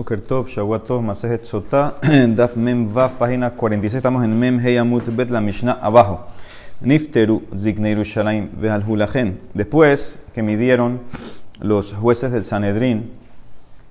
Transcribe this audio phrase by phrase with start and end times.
[0.00, 1.94] Okertov, Shawato, Masejet Sotá,
[2.34, 3.96] Daf Mem Vav, página 46.
[3.96, 6.26] Estamos en Mem Heyamut Bet, la Mishnah, abajo.
[6.80, 9.38] Nifteru Zigneiru Shalaim Veal Hulachen.
[9.52, 11.00] Después que midieron
[11.60, 13.10] los jueces del Sanedrín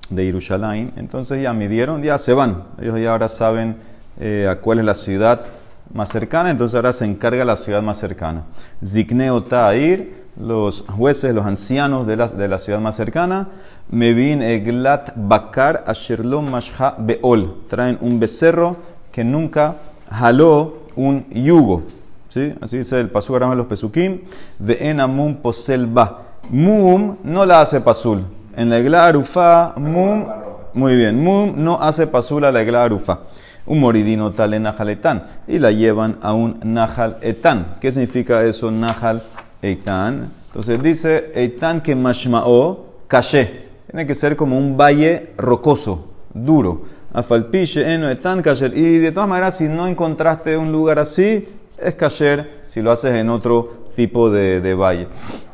[0.09, 2.63] de Yerushalayim, entonces ya midieron, ya se van.
[2.81, 3.77] Ellos ya ahora saben
[4.19, 5.45] eh, a cuál es la ciudad
[5.93, 8.43] más cercana, entonces ahora se encarga la ciudad más cercana.
[8.85, 13.49] Zigneo Ta'ir los jueces, los ancianos de la, de la ciudad más cercana,
[13.89, 17.63] Mevin Eglat Bakar Asherlom Mashha Beol.
[17.67, 18.77] Traen un becerro
[19.11, 19.75] que nunca
[20.09, 21.83] jaló un yugo.
[22.29, 22.53] ¿Sí?
[22.61, 24.21] Así dice el pasú de los pesukim.
[24.59, 26.21] Ve'en amum posel ba.
[26.49, 28.23] Mum no la hace pasul.
[28.55, 30.25] En la egla arufa, mum.
[30.73, 33.21] Muy bien, mum no hace pasul a la egla arufa.
[33.69, 35.23] Un moridino tal en nahal etán.
[35.47, 37.77] Y la llevan a un nahal etán.
[37.79, 39.23] ¿Qué significa eso, nahal
[39.61, 40.31] Eitan.
[40.47, 43.67] Entonces dice Eitan que mashmao caché.
[43.89, 46.83] Tiene que ser como un valle rocoso, duro.
[47.11, 48.77] Afalpiche, eno, Eitan, kasher.
[48.77, 53.15] Y de todas maneras, si no encontraste un lugar así, es kasher si lo haces
[53.15, 55.07] en otro tipo de, de valle.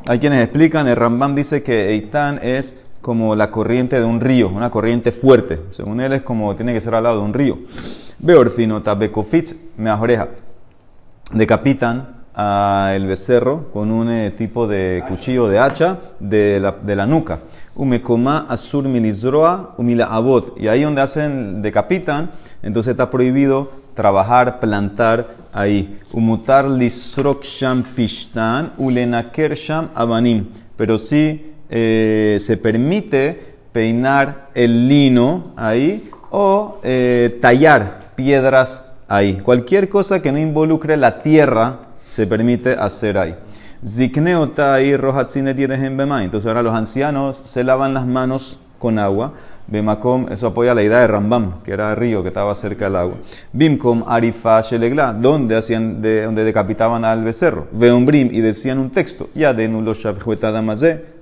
[0.08, 4.50] Hay quienes explican, el Rambam dice que Eitan es como la corriente de un río,
[4.50, 5.62] una corriente fuerte.
[5.72, 7.60] Según él es como tiene que ser al lado de un río.
[8.20, 10.30] Beorfino, tabekofitz, me oreja.
[11.34, 12.16] Decapitan
[12.94, 17.40] el becerro con un eh, tipo de cuchillo de hacha de la, de la nuca.
[17.76, 20.60] Umekoma asur milizroa umila abot.
[20.60, 26.00] Y ahí donde hacen, decapitan, entonces está prohibido trabajar, plantar ahí.
[26.12, 30.48] Umutar lisrok sham pishtan ulenaker sham abanim.
[30.76, 39.36] Pero sí eh, se permite peinar el lino ahí o eh, tallar piedras ahí.
[39.36, 43.36] Cualquier cosa que no involucre la tierra se permite hacer ahí.
[43.86, 49.34] Zikneota y Entonces ahora los ancianos se lavan las manos con agua.
[49.68, 53.18] Bemakom, eso apoya la idea de Rambam, que era río que estaba cerca del agua.
[53.52, 57.68] Bimkom arifa shelegla, donde donde decapitaban al becerro.
[57.72, 59.30] Veombrim, y decían un texto.
[59.34, 59.94] Ya de nulo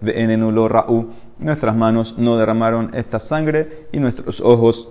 [0.02, 1.10] ve nulo ra'u.
[1.40, 4.90] Nuestras manos no derramaron esta sangre y nuestros ojos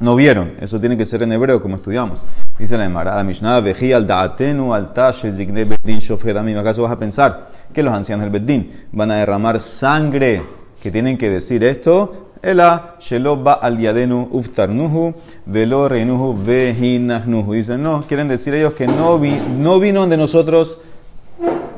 [0.00, 0.54] no vieron.
[0.60, 2.24] Eso tiene que ser en hebreo, como estudiamos.
[2.58, 6.56] Dice la Emara, Mishnah, vejí al da'atenu al zigne bedin shofredamim.
[6.58, 10.42] ¿Acaso vas a pensar que los ancianos del bedin van a derramar sangre?
[10.82, 12.30] Que tienen que decir esto.
[12.40, 15.14] Ela sheloba al yadenu uftarnuhu
[15.46, 17.52] velo reinuhu vehinahnuhu.
[17.52, 20.78] Dicen, no, quieren decir ellos que no, vi, no vino de nosotros,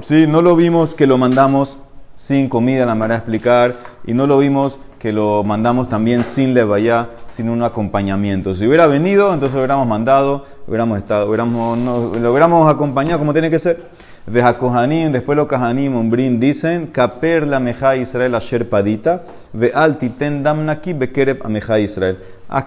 [0.01, 1.81] sí, no lo vimos que lo mandamos
[2.15, 3.75] sin comida, la manera de explicar,
[4.07, 8.53] y no lo vimos que lo mandamos también sin levaya, sin un acompañamiento.
[8.53, 13.49] Si hubiera venido, entonces lo hubiéramos mandado, hubiéramos estado, hubiéramos, lo hubiéramos acompañado como tiene
[13.49, 13.83] que ser.
[14.27, 19.22] Vejakohanim, después los Kahanim, Umbrim dicen, Kaper la meja Israel asher padita,
[19.55, 22.19] ve al titen damnaki bekereb ameja Israel.
[22.47, 22.65] Haz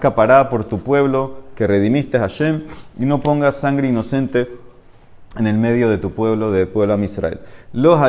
[0.50, 2.64] por tu pueblo que redimiste Hashem
[2.98, 4.48] y no pongas sangre inocente
[5.38, 7.38] en el medio de tu pueblo, de pueblo a Israel.
[7.72, 8.00] Los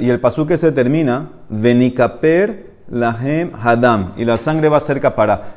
[0.00, 5.00] y el pasú que se termina, venikaper lahem hadam, y la sangre va a ser.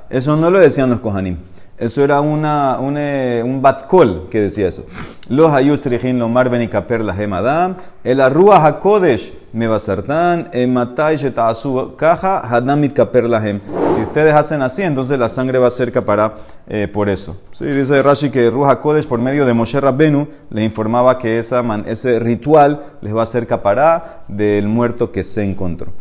[0.10, 1.38] Eso no lo decían los kohanim.
[1.82, 4.86] Eso era una, un, eh, batkol que decía eso.
[5.30, 5.84] Los hayus
[6.14, 13.60] lomar benikaper lahem hadam, el arrua hakodesh me a matai shetasu kaja hadam kaper lahem.
[13.96, 16.36] Si ustedes hacen así, entonces la sangre va a ser capara
[16.70, 17.38] eh, por eso.
[17.52, 21.64] Sí, dice Rashi que Ruha Kodesh por medio de Moshe Rabbenu le informaba que esa
[21.88, 25.94] ese ritual les va a ser capará del muerto que se encontró.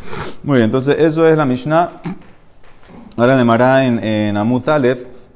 [0.43, 2.03] Muy bien, entonces eso es la Mishnah.
[3.17, 4.67] Ahora de Mará en, en Amut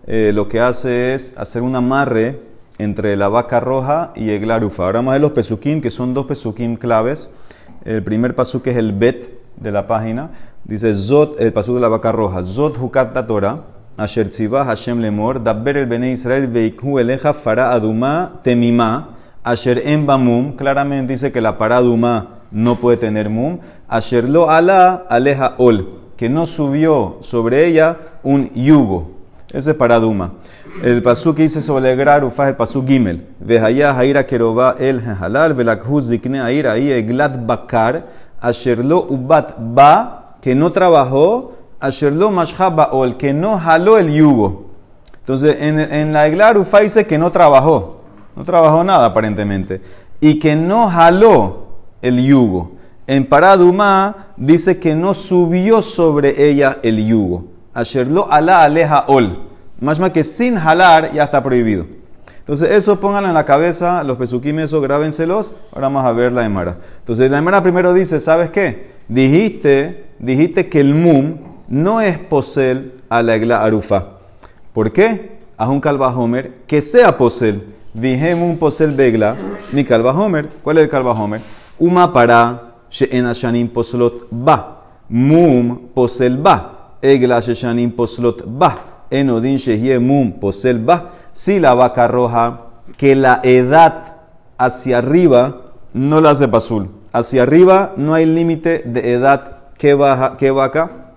[0.07, 2.41] eh, lo que hace es hacer un amarre
[2.79, 4.85] entre la vaca roja y el glarufa.
[4.85, 7.31] Ahora más de los pesukim, que son dos pesukim claves.
[7.85, 10.31] El primer pasuk es el bet de la página.
[10.65, 12.43] Dice Zot, el pasuk de la vaca roja.
[12.43, 13.63] Zot hukat la Torah.
[13.97, 15.43] Asher tzivah Hashem lemor.
[15.43, 19.17] Dabber el bene Israel veikhu eleja fara aduma temima.
[19.45, 20.57] Asher en bamum.
[20.57, 23.59] Claramente dice que la para aduma no puede tener mum.
[23.89, 26.01] Asher lo ala aleja ol.
[26.17, 29.14] Que no subió sobre ella un yugo.
[29.55, 30.33] Ese es para Duma.
[30.83, 33.25] El pasú que dice sobre el es el pasú gimel.
[33.39, 38.05] Vehaya haira keroba el halal, velakhu zikne aira ahí eglat bakar,
[38.41, 44.71] asherlo ubat ba, que no trabajó, asherlo mashha baol, que no jaló el yugo.
[45.19, 48.01] Entonces, en, la eglar ufa dice que no trabajó.
[48.35, 49.81] No trabajó nada aparentemente.
[50.21, 51.69] Y que no jaló
[52.03, 52.73] el yugo.
[53.07, 57.54] En Paraduma dice que no subió sobre ella el yugo.
[57.75, 59.49] Asherlo ala aleja ol.
[59.81, 61.87] Más que sin jalar ya está prohibido.
[62.39, 65.53] Entonces, eso pónganlo en la cabeza, los pesukim, eso grábenselos.
[65.73, 66.77] Ahora vamos a ver la Emara.
[66.99, 68.93] Entonces, la Emara primero dice: ¿Sabes qué?
[69.09, 71.39] Dijiste, dijiste que el mum
[71.69, 74.05] no es posel a la egla arufa.
[74.73, 75.39] ¿Por qué?
[75.57, 77.65] Haz un calvajomer que sea posel.
[77.95, 79.37] Vijem un posel begla,
[79.73, 80.49] ni calvajomer.
[80.63, 81.41] ¿Cuál es el calvajomer?
[81.79, 84.83] Uma para she'en ashanim poslot ba.
[85.09, 86.74] Mum posel ba.
[87.05, 89.05] Egla she'shanim poslot ba.
[89.11, 91.13] Enodin shehie mum posel ba.
[91.33, 94.17] Si la vaca roja, que la edad
[94.57, 96.89] hacia arriba no la hace pasul.
[97.13, 101.13] Hacia arriba no hay límite de edad que, baja, que vaca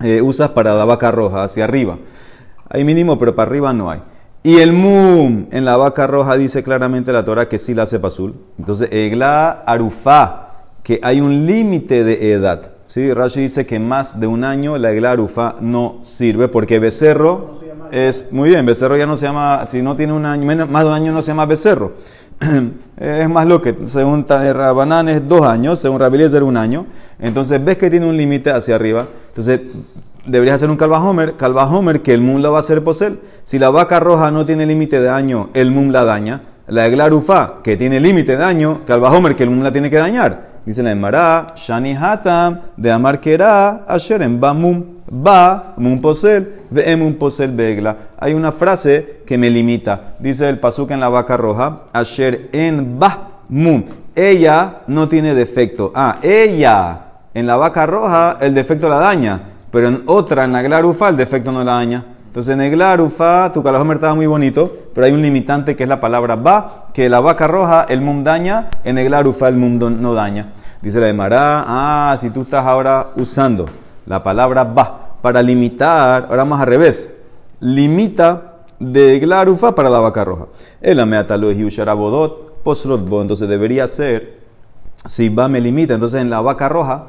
[0.00, 1.98] eh, usas para la vaca roja, hacia arriba.
[2.68, 4.02] Hay mínimo, pero para arriba no hay.
[4.42, 8.00] Y el mum en la vaca roja dice claramente la Torah que sí la hace
[8.00, 8.34] pasul.
[8.58, 10.48] Entonces, egla arufa,
[10.82, 12.71] que hay un límite de edad.
[12.92, 13.10] ¿Sí?
[13.10, 17.52] Rashi dice que más de un año la egla arufa no sirve porque becerro
[17.90, 20.82] es, muy bien, becerro ya no se llama, si no tiene un año, menos, más
[20.82, 21.92] de un año no se llama becerro.
[22.98, 26.84] es más lo que, según Rabanán es dos años, según Rabiliezer un año.
[27.18, 29.08] Entonces ves que tiene un límite hacia arriba.
[29.28, 29.60] Entonces
[30.26, 33.20] deberías hacer un calvajomer, calvajomer que el mum la va a hacer posel.
[33.42, 36.42] Si la vaca roja no tiene límite de año, el mum la daña.
[36.66, 40.51] La eglarufa, que tiene límite de año, calvajomer que el mum la tiene que dañar.
[40.64, 47.14] Dice la Emara, Shani Hatam, de Amar Kera, Asher en Bamum, Ba, Mum Posel, Ve'em
[47.18, 47.96] Posel Begla.
[48.18, 50.14] Hay una frase que me limita.
[50.20, 53.82] Dice el pasuk en la vaca roja, Asher en Ba, Mum.
[54.14, 55.90] Ella no tiene defecto.
[55.94, 57.00] Ah, ella.
[57.34, 59.40] En la vaca roja el defecto la daña.
[59.70, 62.04] Pero en otra, en la glarufa, el defecto no la daña.
[62.32, 65.88] Entonces en el glarufa, tu calajomer estaba muy bonito, pero hay un limitante que es
[65.90, 69.78] la palabra ba, que la vaca roja el mum daña, en el glarufa el mum
[70.00, 70.54] no daña.
[70.80, 73.68] Dice la de Mará, ah, si tú estás ahora usando
[74.06, 77.14] la palabra ba para limitar, ahora más al revés,
[77.60, 80.46] limita de glarufa para la vaca roja.
[80.80, 84.38] El ameatalo es yusharabodot, poslotbo, entonces debería ser,
[85.04, 87.08] si ba me limita, entonces en la vaca roja,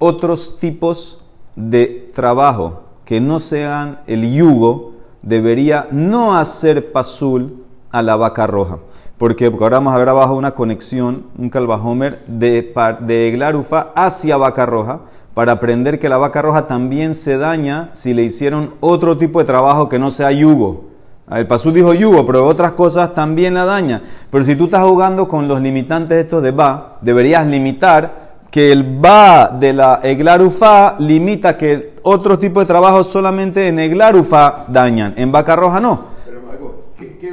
[0.00, 1.24] otros tipos
[1.54, 4.92] de trabajo que no sean el yugo
[5.22, 8.78] debería no hacer pasul a la vaca roja.
[9.18, 14.66] Porque ahora vamos a ver abajo una conexión, un calvajomer de, de Eglarufa hacia vaca
[14.66, 15.00] roja,
[15.34, 19.44] para aprender que la vaca roja también se daña si le hicieron otro tipo de
[19.44, 20.84] trabajo que no sea yugo.
[21.30, 24.02] El pasul dijo yugo, pero otras cosas también la daña.
[24.30, 28.98] Pero si tú estás jugando con los limitantes estos de ba, deberías limitar que el
[29.00, 35.32] ba de la eglarufa limita que otro tipo de trabajo solamente en eglarufa dañan, en
[35.32, 36.04] vaca roja no.
[36.24, 37.30] Pero algo, ¿qué, qué,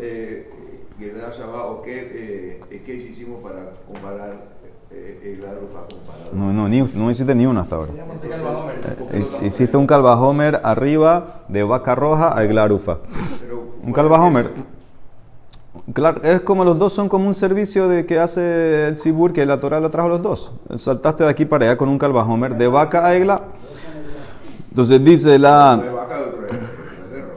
[0.00, 0.50] eh,
[1.66, 4.36] o qué, eh, qué, hicimos para comparar
[4.90, 7.92] eh, eglarufa con No, no, ni, no hiciste ni una hasta ahora.
[9.12, 12.98] Eh, hiciste un calvajomer arriba de vaca roja a eglarufa.
[13.82, 14.52] Un calvajomer.
[15.94, 19.46] Claro, es como los dos son como un servicio de que hace el Sibur, que
[19.46, 20.52] la Torah lo trajo los dos.
[20.76, 23.42] Saltaste de aquí para allá con un calvajomer de vaca a egla.
[24.70, 25.82] Entonces dice la.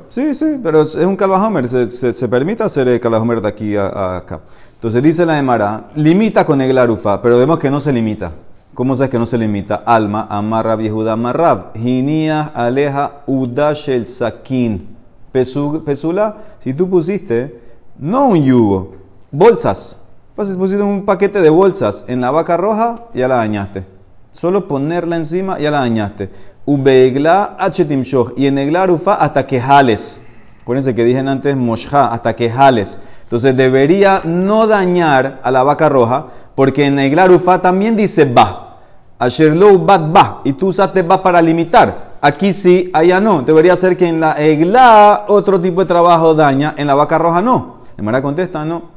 [0.10, 1.68] Sí, sí, pero es un calvajomer.
[1.68, 4.42] Se, se, permite hacer el calvajomer de aquí a, acá.
[4.76, 8.32] Entonces dice la Emara, limita con egla rufa, pero vemos que no se limita.
[8.74, 9.84] ¿Cómo sabes que no se limita?
[9.86, 11.74] Alma, amarra, viejuda, amarrab.
[11.76, 14.96] Ginia, aleja, udash el sakin.
[15.32, 17.60] Pesula, si tú pusiste
[17.98, 18.96] no un yugo,
[19.32, 20.00] bolsas.
[20.36, 23.93] Pues pusiste un paquete de bolsas en la vaca roja, ya la dañaste.
[24.34, 26.32] Solo ponerla encima, ya la dañaste.
[26.66, 27.56] Ubeigla
[28.02, 28.34] shoch.
[28.36, 30.26] Y en egla rufa hasta que jales.
[30.60, 32.98] Acuérdense que dije antes moshha, hasta que jales.
[33.22, 38.80] Entonces debería no dañar a la vaca roja, porque en egla rufa también dice ba.
[39.20, 40.42] Asherlo bat ba.
[40.44, 42.14] Y tú usaste ba para limitar.
[42.20, 43.44] Aquí sí, allá no.
[43.44, 47.42] Debería ser que en la egla otro tipo de trabajo daña, en la vaca roja
[47.44, 47.84] no.
[48.02, 48.90] Mara contesta, no.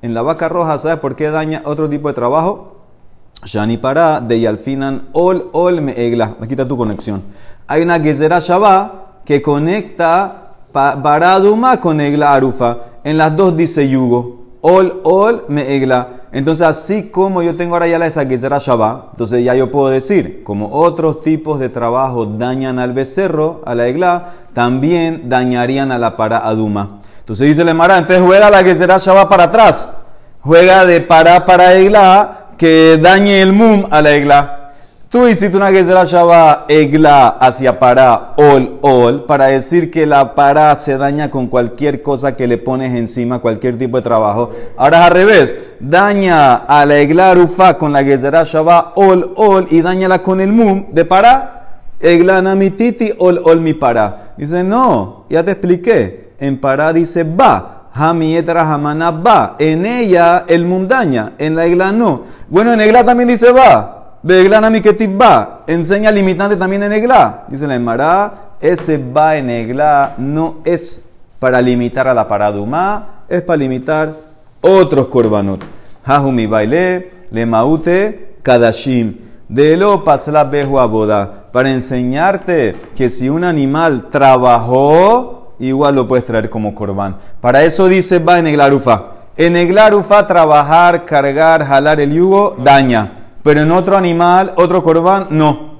[0.00, 2.75] En la vaca roja, ¿sabes por qué daña otro tipo de trabajo?
[3.44, 6.36] Shani para de Yalfinan ol ol me egla.
[6.40, 7.22] Me quita tu conexión.
[7.66, 12.78] Hay una gezerá Shabá que conecta Baraduma con egla arufa.
[13.04, 14.44] En las dos dice yugo.
[14.60, 16.16] Ol ol me egla.
[16.32, 19.88] Entonces, así como yo tengo ahora ya la esa gezerá Shabá, entonces ya yo puedo
[19.88, 25.98] decir, como otros tipos de trabajo dañan al becerro, a la egla, también dañarían a
[25.98, 27.00] la para aduma.
[27.20, 29.88] Entonces dice el Emara, entonces juega la que será Shabbat para atrás.
[30.42, 34.72] Juega de para para egla que dañe el mum a la egla.
[35.08, 40.34] Tú hiciste una que será Shabbat egla hacia para ol ol para decir que la
[40.34, 44.50] para se daña con cualquier cosa que le pones encima, cualquier tipo de trabajo.
[44.76, 49.32] Ahora es al revés, daña a la egla rufa con la que será Shabbat ol
[49.36, 54.34] ol y dañala con el mum de para egla namititi ol ol mi para.
[54.36, 59.56] Dice, no, ya te expliqué en Pará dice va, Hamietra Hamana va.
[59.58, 62.22] En ella el mundaña, en la egla no.
[62.48, 64.18] Bueno, en egla también dice va.
[64.22, 65.64] Begla va.
[65.66, 67.44] Enseña limitante también en egla.
[67.48, 71.04] Dice la Emara, ese ba en egla no es
[71.38, 74.14] para limitar a la paradumá, es para limitar
[74.60, 75.60] otros korbanot.
[76.04, 79.16] Hahumi baile, le maute, kadashim.
[79.48, 81.44] De lo pasla behu aboda.
[81.52, 87.16] Para enseñarte que si un animal trabajó, igual lo puedes traer como korban.
[87.40, 89.12] Para eso dice va en eglarufa.
[89.36, 93.30] En eglarufa trabajar, cargar, jalar el yugo, daña.
[93.42, 95.76] Pero en otro animal, otro korban, no.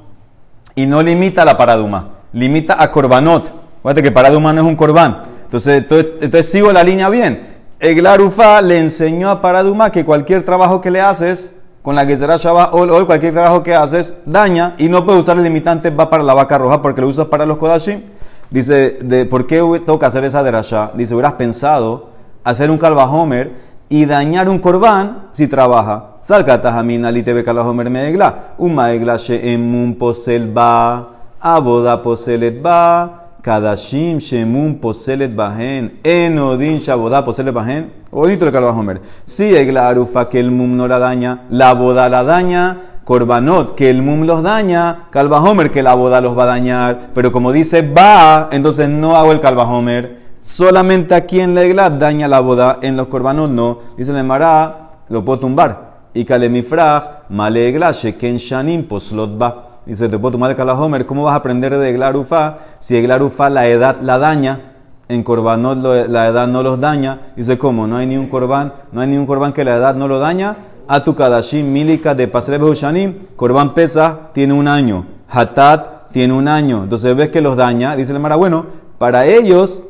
[0.74, 2.10] Y no limita la paraduma.
[2.32, 3.52] Limita a korbanot.
[3.82, 5.22] Fíjate que paraduma no es un korban.
[5.44, 5.84] Entonces,
[6.20, 7.56] entonces, sigo la línea bien.
[7.78, 11.52] Eglarufa le enseñó a Paraduma que cualquier trabajo que le haces
[11.82, 15.36] con la que será Shabbat o cualquier trabajo que haces daña y no puede usar
[15.36, 18.02] el limitante va para la vaca roja porque lo usas para los Kodashim.
[18.50, 19.62] Dice, de, ¿por qué
[19.98, 20.90] que hacer esa derasha?
[20.94, 22.10] Dice, hubieras pensado
[22.44, 23.52] hacer un calvajomer
[23.88, 26.16] y dañar un corbán si trabaja.
[26.20, 28.54] Salkatajamina li tebe calvajomer meegla.
[28.58, 31.08] Un maegla sheemun posel ba,
[31.40, 33.22] aboda poselet ba.
[33.46, 37.92] Kadashim Shemun Poselet Bahen, Enodin Shaboda Poselet Bahen.
[38.10, 39.00] Bonito el Homer.
[39.24, 43.88] Sí, la Arufa que el Mum no la daña, la boda la daña, Korbanot que
[43.88, 47.10] el Mum los daña, Homer que la boda los va a dañar.
[47.14, 50.22] Pero como dice va, entonces no hago el Homer.
[50.40, 53.78] Solamente aquí en la daña la boda, en los Korbanot no.
[53.96, 55.98] Dice el Mará, lo puedo tumbar.
[56.14, 59.68] Y Kalemifrag, Malegla, Sheken Shanim Poslot ba.
[59.86, 61.06] Dice, te puedo tomar el calahomer.
[61.06, 64.72] ¿Cómo vas a aprender de Eglarufa si Eglarufa la edad la daña?
[65.08, 67.20] En Corbanot la edad no los daña.
[67.36, 67.86] Dice, ¿cómo?
[67.86, 70.18] No hay ni un Corban, no hay ni un Corban que la edad no lo
[70.18, 70.56] daña.
[70.88, 75.06] A tu Kadashim Milika de Pasrebe Hushanim, Corban pesa, tiene un año.
[75.28, 76.84] Hatat tiene un año.
[76.84, 77.96] Entonces ves que los daña.
[77.96, 78.66] Dice el Mara, bueno,
[78.98, 79.82] para ellos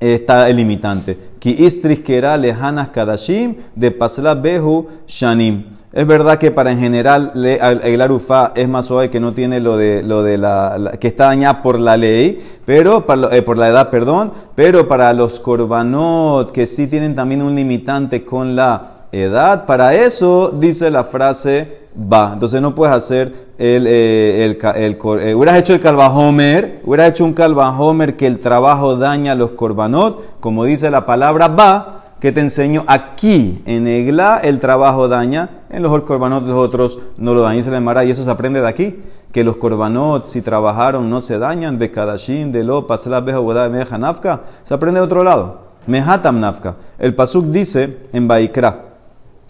[0.00, 1.18] está el limitante.
[1.38, 5.76] Ki istris kera lehanas Kadashim de Behu Shanim.
[5.92, 9.78] Es verdad que para en general el arufa es más suave que no tiene lo
[9.78, 13.88] de, lo de la, que está dañada por la ley, pero eh, por la edad,
[13.88, 19.94] perdón, pero para los korbanot que sí tienen también un limitante con la edad, para
[19.94, 22.32] eso dice la frase va.
[22.34, 27.24] Entonces no puedes hacer el, eh, el, el, eh, hubieras hecho el calvajomer, hubieras hecho
[27.24, 32.32] un calvajomer que el trabajo daña a los korbanot, como dice la palabra va que
[32.32, 37.42] te enseño aquí en Egla el trabajo daña, en los korbanot los otros no lo
[37.42, 41.20] dañan, se le y eso se aprende de aquí, que los korbanot si trabajaron no
[41.20, 45.60] se dañan, de kadashim, de lo, pasla beja, meja, nafka, se aprende de otro lado,
[45.86, 46.76] mehatam nafka.
[46.98, 48.95] El pasuk dice en Baikra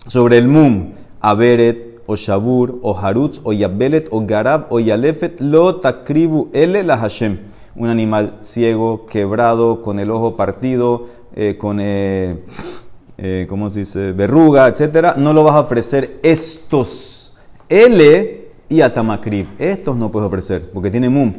[0.06, 5.76] sobre el mum, aberet, o shabur, o harutz, o yabelet, o garab, o yalefet, lo
[5.80, 7.38] takribu ele la Hashem.
[7.74, 12.42] Un animal ciego, quebrado, con el ojo partido, eh, con, eh,
[13.18, 17.34] eh, ¿cómo se dice?, verruga, etcétera, no lo vas a ofrecer estos.
[17.68, 19.48] L y atamakrib.
[19.58, 21.32] Estos no puedes ofrecer porque tiene mum.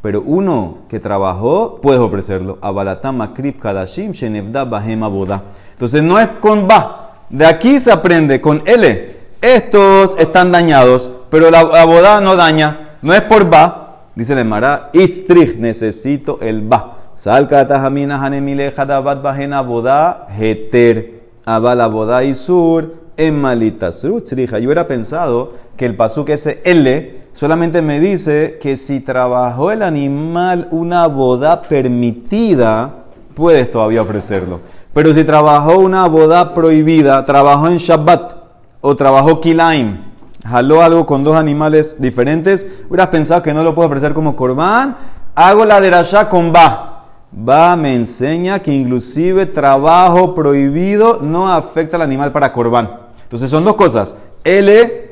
[0.00, 2.58] Pero uno que trabajó, puedes ofrecerlo.
[2.60, 5.44] Abalatamakrib kadashim shenevda bahema boda.
[5.72, 7.13] Entonces no es con ba.
[7.28, 9.14] De aquí se aprende con L.
[9.40, 12.96] Estos están dañados, pero la, boda no daña.
[13.02, 14.06] No es por ba.
[14.14, 16.98] Dice el Mara, istrich, necesito el ba.
[17.14, 21.22] Salka tajamina hanemile hadabat bajena boda heter.
[21.44, 28.00] Abala boda isur en malitasru Yo hubiera pensado que el pasuk ese L solamente me
[28.00, 33.04] dice que si trabajó el animal una boda permitida,
[33.34, 34.60] puedes todavía ofrecerlo.
[34.94, 38.36] Pero si trabajó una boda prohibida, trabajó en Shabbat
[38.80, 39.98] o trabajó Kilaim,
[40.46, 44.96] jaló algo con dos animales diferentes, hubieras pensado que no lo puedo ofrecer como corbán,
[45.34, 46.90] hago la derashá con ba.
[47.36, 52.88] Va me enseña que inclusive trabajo prohibido no afecta al animal para corbán.
[53.24, 54.16] Entonces son dos cosas.
[54.44, 55.04] L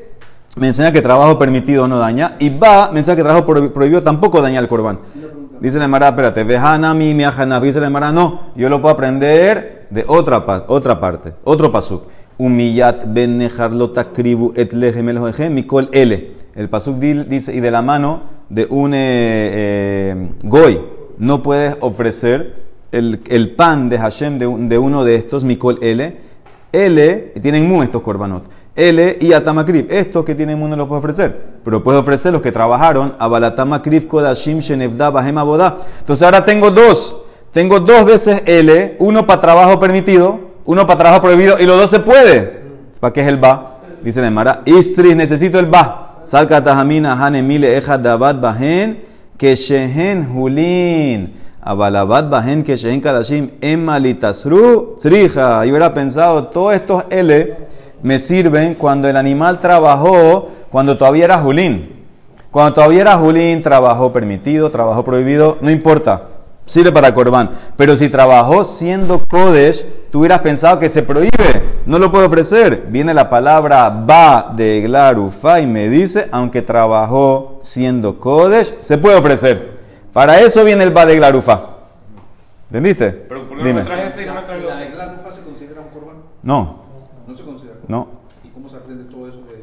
[0.55, 2.37] me enseña que trabajo permitido no daña.
[2.39, 5.01] Y va me enseña que trabajo prohibido tampoco daña al corbán.
[5.63, 10.05] Dice la Emara, espérate, vejana mi Dice la Emara, no, yo lo puedo aprender de
[10.09, 12.03] otra, otra parte, otro pasuk.
[12.37, 13.49] Humillat ben
[14.13, 14.73] kribu et
[15.51, 16.33] mikol L.
[16.57, 18.99] El pasuk dice, y de la mano de un eh,
[19.55, 20.81] eh, goy
[21.19, 22.55] no puedes ofrecer
[22.91, 26.19] el, pan de Hashem de, uno de estos, Mikol L.
[26.73, 28.51] L, tienen mu estos korbanot.
[28.75, 31.61] L y Atamakrib, estos que tienen mu no los puedes ofrecer.
[31.65, 35.79] Pero puedes ofrecer los que trabajaron, Abalatamakrib, Kodashim, Shenevda, Bahem, Abodá.
[35.99, 37.17] Entonces ahora tengo dos.
[37.53, 41.91] Tengo dos veces L, uno para trabajo permitido, uno para trabajo prohibido, y los dos
[41.91, 42.63] se puede.
[42.99, 43.65] ¿Para qué es el Ba?
[44.03, 46.21] Dice la Emara, Istris, necesito el Ba.
[46.25, 49.13] Salka Tahamina, Hanemile, Eja, Dabat, Bahen
[49.43, 55.65] que Shehen Julin, Abalabat Bahen, que Shehen Kadashim, Emalitasru, Tzrija.
[55.65, 57.62] Yo hubiera pensado, todos estos L
[58.03, 62.03] me sirven cuando el animal trabajó, cuando todavía era Julín.
[62.51, 66.25] Cuando todavía era Julín, trabajo permitido, trabajo prohibido, no importa.
[66.67, 67.51] Sirve para Corbán.
[67.77, 71.31] Pero si trabajó siendo Kodesh, tú hubieras pensado que se prohíbe.
[71.87, 72.87] No lo puede ofrecer.
[72.89, 79.17] Viene la palabra va de Glarufa y me dice, aunque trabajó siendo Kodesh, se puede
[79.17, 79.79] ofrecer.
[80.13, 81.61] Para eso viene el va de Glarufa.
[82.71, 83.11] ¿Entendiste?
[83.11, 83.81] Pero ¿por qué no Dime.
[83.81, 84.87] me traes ese y no me traes el ¿La otro?
[84.87, 86.17] egla rufa se considera un corbán?
[86.43, 86.77] No,
[87.27, 87.77] No se considera.
[87.89, 88.09] no.
[88.45, 89.57] ¿Y cómo se aprende todo eso de,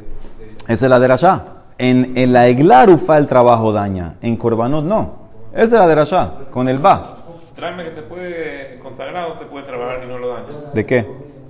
[0.46, 1.44] de Esa es la derashá.
[1.78, 4.16] En, en la eglarufa el trabajo daña.
[4.22, 5.14] En Corbanot no.
[5.52, 6.32] Esa es la derashá.
[6.52, 7.16] Con el va.
[7.56, 10.46] Tráeme que se puede consagrar o se puede trabajar y no lo daña.
[10.74, 11.00] ¿De qué?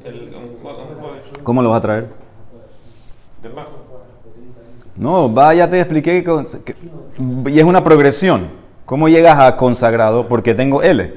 [0.05, 2.07] El, un, un ¿Cómo lo vas a traer?
[3.43, 3.69] del bajo.
[4.95, 6.23] No, va, ya te expliqué.
[6.23, 6.75] que- que-
[7.51, 8.49] y es una progresión.
[8.85, 10.27] ¿Cómo llegas a consagrado?
[10.27, 11.13] Porque tengo L.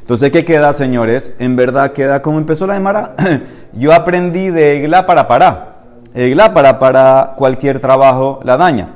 [0.00, 1.34] Entonces, ¿qué queda, señores?
[1.38, 3.14] En verdad queda como empezó la Emara.
[3.72, 5.75] Yo aprendí de Egla para para.
[6.16, 8.88] Egla para para cualquier trabajo la daña.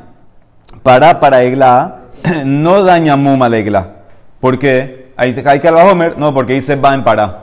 [0.82, 1.98] Para para Egla
[2.46, 3.88] no daña mum al Egla.
[4.40, 5.12] ¿Por qué?
[5.18, 6.16] Ahí dice, que Homer.
[6.16, 7.42] No, porque dice va en para.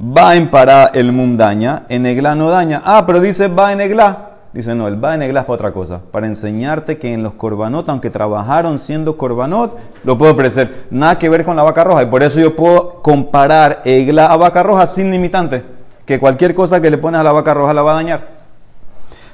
[0.00, 2.80] Va en para el mum daña, en egla no daña.
[2.84, 4.30] Ah, pero dice va en egla.
[4.54, 6.00] Dice, no, el va en egla es para otra cosa.
[6.10, 10.86] Para enseñarte que en los corbanot, aunque trabajaron siendo corbanot, lo puedo ofrecer.
[10.90, 12.02] Nada que ver con la vaca roja.
[12.02, 15.64] Y por eso yo puedo comparar egla a vaca roja sin limitante.
[16.06, 18.35] Que cualquier cosa que le pones a la vaca roja la va a dañar.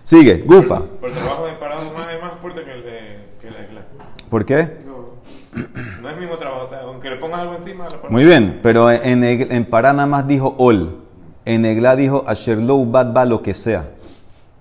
[0.04, 0.82] Sigue, gufa.
[1.00, 3.85] Pero el trabajo de parado más es más fuerte que el de que la iglesia.
[4.28, 4.78] ¿Por qué?
[6.00, 8.90] No es el mismo trabajo, o sea, aunque le pongas algo encima, Muy bien, pero
[8.90, 10.99] en, en Pará nada más dijo ol.
[11.44, 13.85] En Egla dijo Asherlou bad ba lo que sea.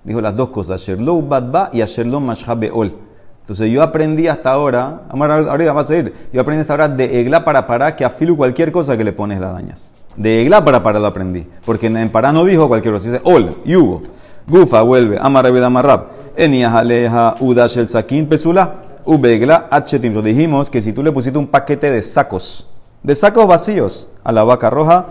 [0.03, 2.93] Dijo las dos cosas, Asherlou bad ba y Asherlou mashhabe ol.
[3.41, 7.43] Entonces yo aprendí hasta ahora, ahora va a seguir, yo aprendí hasta ahora de Egla
[7.43, 9.87] para Pará que afilu cualquier cosa que le pones la dañas.
[10.15, 13.21] De Egla para Pará lo aprendí, porque en, en Pará no dijo cualquier cosa, dice
[13.23, 14.03] ol, yugo.
[14.51, 16.07] Gufa vuelve, amarabed amarrab.
[16.35, 18.83] Enias aleja udash el sakin pesula.
[19.05, 20.13] Ubegla achetim.
[20.13, 22.67] Lo dijimos que si tú le pusiste un paquete de sacos,
[23.01, 25.05] de sacos vacíos a la vaca roja,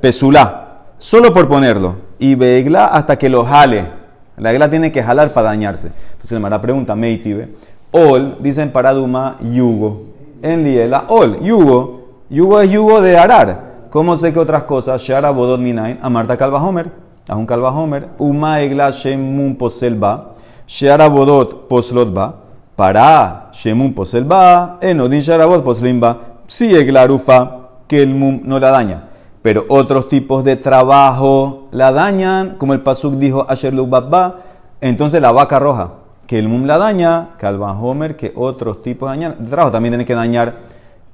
[0.00, 1.96] pesulá, solo por ponerlo.
[2.18, 3.90] Y begla hasta que lo jale.
[4.38, 5.92] La egla tiene que jalar para dañarse.
[6.12, 7.56] Entonces el Mara pregunta, Meitibe,
[7.90, 10.04] ol, dicen para Duma, yugo.
[10.40, 12.24] En liela, ol, yugo.
[12.30, 13.86] Yugo es yugo de arar.
[13.90, 15.02] ¿Cómo sé que otras cosas?
[15.02, 17.07] Shara bodot minain, amarta calva homer.
[17.28, 18.08] A un calva homer.
[18.18, 20.34] Uma egla shemun posel ba.
[20.66, 22.34] Shara bodot poslot ba.
[22.74, 24.78] Para shemun posel ba.
[24.80, 26.16] Enodin shara bodot poslim ba.
[26.46, 29.08] Si egla rufa, que el mum no la daña.
[29.42, 34.36] Pero otros tipos de trabajo la dañan, como el pasuk dijo Asher lu ba.
[34.80, 35.92] Entonces la vaca roja,
[36.26, 39.44] que el mum la daña, calva homer, que otros tipos dañan.
[39.44, 40.60] Trabajo también tiene que dañar.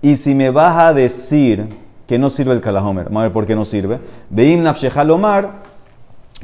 [0.02, 1.68] Y si me vas a decir
[2.06, 4.00] que no sirve el calahomer, vamos a ver por qué no sirve.
[4.28, 5.62] Veim nafshechal omar,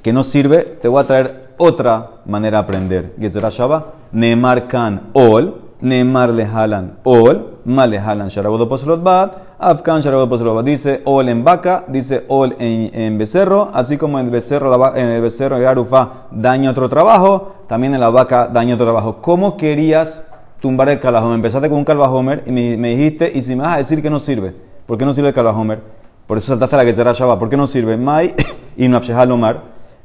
[0.02, 3.14] que no sirve, te voy a traer otra manera de aprender.
[3.18, 10.62] Gezerah Shabbat, Neemar kan ol, Neemar lehalan ol, mal lehalan sharabodo poslot bat, afkan sharabodo.
[10.62, 15.08] Dice ol en vaca, dice ol en, en becerro, así como en el becerro, en
[15.08, 19.18] el becerro el arufa daña otro trabajo, también en la vaca daña otro trabajo.
[19.20, 20.26] ¿Cómo querías
[20.60, 21.36] tumbar el calahomer?
[21.36, 24.10] Empezaste con un calvajomer y me, me dijiste, y si me vas a decir que
[24.10, 24.54] no sirve,
[24.86, 25.80] ¿por qué no sirve el calvajomer?
[26.26, 27.38] Por eso saltaste a la Gezerah Shabbat.
[27.40, 27.96] ¿Por qué no sirve?
[27.96, 28.34] Mai
[28.76, 29.28] y nafshehal.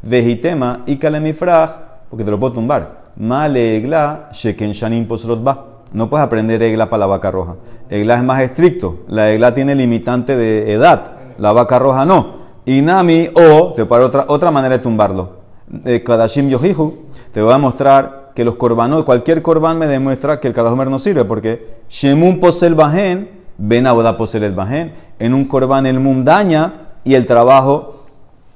[0.06, 1.72] Vejitema y kalemifraj,
[2.10, 3.04] porque te lo puedo tumbar.
[3.18, 5.66] Male egla, sheken shanim posrot ba.
[5.94, 7.56] No puedes aprender egla para la vaca roja.
[7.90, 9.00] Egla es más estricto.
[9.08, 11.14] La egla tiene limitante de edad.
[11.40, 12.46] La vaca roja no.
[12.66, 15.38] Inami o, te para otra, otra manera de tumbarlo.
[15.86, 20.48] Eh, Kadashim yohihu, te voy a mostrar que los corbanos, cualquier corban me demuestra que
[20.48, 23.86] el calahomer no sirve, porque Shemun posel bajen, ben
[24.18, 24.94] posel el bajen.
[25.18, 28.05] En un corban el mum daña y el trabajo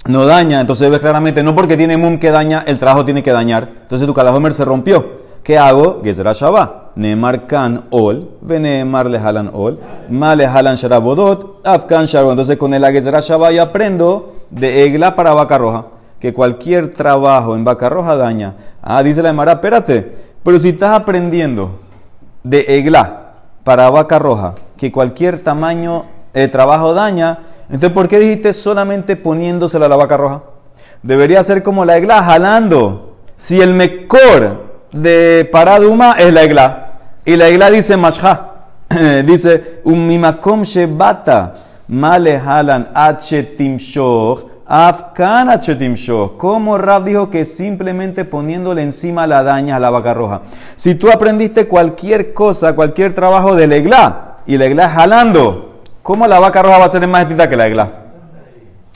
[0.06, 0.62] no daña.
[0.62, 3.70] Entonces ves claramente, no porque tiene mum que daña, el trabajo tiene que dañar.
[3.82, 5.20] Entonces tu calahomer se rompió.
[5.44, 6.02] ¿Qué hago?
[6.04, 6.80] Gezerah Shabbat.
[6.96, 12.34] Neemar kan ol, veneemar lehalan ol, ma lehalan sharabodot, afkan sharabodot.
[12.34, 15.86] Entonces con el Gezerah Shabbat yo aprendo de egla para vaca roja.
[16.20, 18.56] Que cualquier trabajo en vaca roja daña.
[18.82, 20.18] Ah, dice la Emara, espérate.
[20.44, 21.80] Pero si estás aprendiendo
[22.44, 23.34] de egla
[23.64, 29.86] para vaca roja, que cualquier tamaño de trabajo daña, entonces ¿por qué dijiste solamente poniéndosela
[29.86, 30.44] a la vaca roja?
[31.04, 33.18] Debería ser como la egla jalando.
[33.38, 36.86] Si el mejor de paraduma es la egla,
[37.24, 38.48] y la egla dice mashha,
[39.26, 41.56] dice un mimakom shebata,
[41.88, 46.38] male halan achetimshoch, afkan achetimshoch.
[46.38, 50.42] Como Rab dijo que simplemente poniéndole encima la daña a la vaca roja.
[50.76, 55.69] Si tú aprendiste cualquier cosa, cualquier trabajo de la egla, y la egla jalando,
[56.10, 57.92] ¿cómo la vaca roja va a ser más estricta que la egla?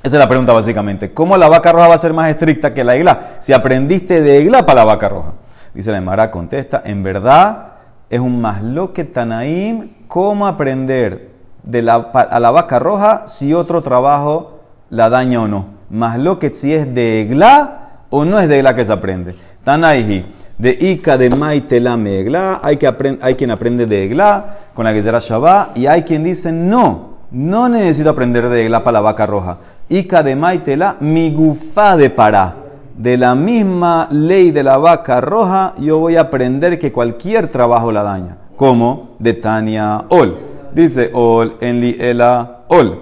[0.01, 1.13] Esa es la pregunta básicamente.
[1.13, 3.35] ¿Cómo la vaca roja va a ser más estricta que la egla?
[3.37, 5.33] Si aprendiste de egla para la vaca roja.
[5.75, 7.73] Dice la Emara, contesta, en verdad
[8.09, 11.29] es un masloque tanaim cómo aprender
[11.61, 15.67] de la, a la vaca roja si otro trabajo la daña o no.
[15.91, 19.35] Masloque si es de egla o no es de egla que se aprende.
[19.63, 20.25] Tanaiji,
[20.57, 22.77] de Ica de Maitela Megla, hay,
[23.21, 27.13] hay quien aprende de egla con la que será Shabbat y hay quien dice no,
[27.31, 29.57] no necesito aprender de egla para la vaca roja.
[29.89, 32.55] Ica de Maitela, mi gufa de pará.
[32.95, 37.91] De la misma ley de la vaca roja, yo voy a aprender que cualquier trabajo
[37.91, 38.37] la daña.
[38.55, 40.37] Como de Tania Ol.
[40.73, 43.01] Dice Ol en Liela Ol.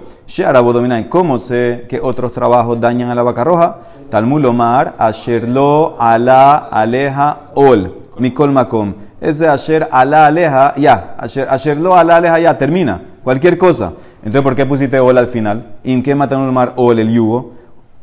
[1.10, 3.78] ¿Cómo sé que otros trabajos dañan a la vaca roja?
[4.12, 8.10] Talmud Omar, Asherlo ala aleja Ol.
[8.18, 8.92] Mikol Makom.
[9.18, 11.14] Ese Asher ala aleja, ya.
[11.16, 12.58] Asher, Asherlo ala aleja, ya.
[12.58, 13.00] Termina.
[13.24, 13.94] Cualquier cosa.
[14.18, 15.76] Entonces, ¿por qué pusiste Ol al final?
[15.82, 17.52] ¿En qué matan Omar Ol, el yugo?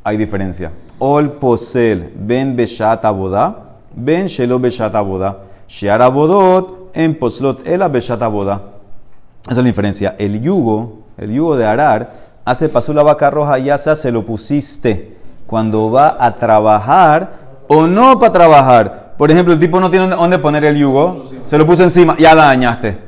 [0.03, 0.71] Hay diferencia.
[0.97, 5.43] Ol posel ben beshat abodá, ben shelo beshat abodá.
[5.67, 8.63] Shear abodot en poslot ela beshat abodá.
[9.43, 10.15] Esa es la diferencia.
[10.17, 12.13] El yugo, el yugo de arar,
[12.45, 15.18] hace pasó la vaca roja, ya se lo pusiste
[15.49, 17.31] cuando va a trabajar
[17.67, 19.13] o no para trabajar.
[19.17, 22.35] Por ejemplo, el tipo no tiene dónde poner el yugo, se lo puso encima, ya
[22.35, 22.99] la dañaste.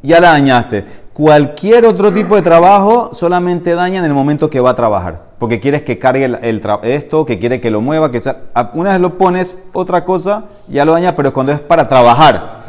[0.00, 0.84] Ya la dañaste.
[1.12, 5.22] Cualquier otro tipo de trabajo solamente daña en el momento que va a trabajar.
[5.38, 8.20] Porque quieres que cargue el, esto, que quiere que lo mueva, que
[8.74, 12.60] una vez lo pones, otra cosa, ya lo daña, pero cuando es para trabajar.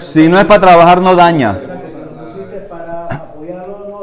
[0.00, 1.56] Si no es para trabajar, no daña.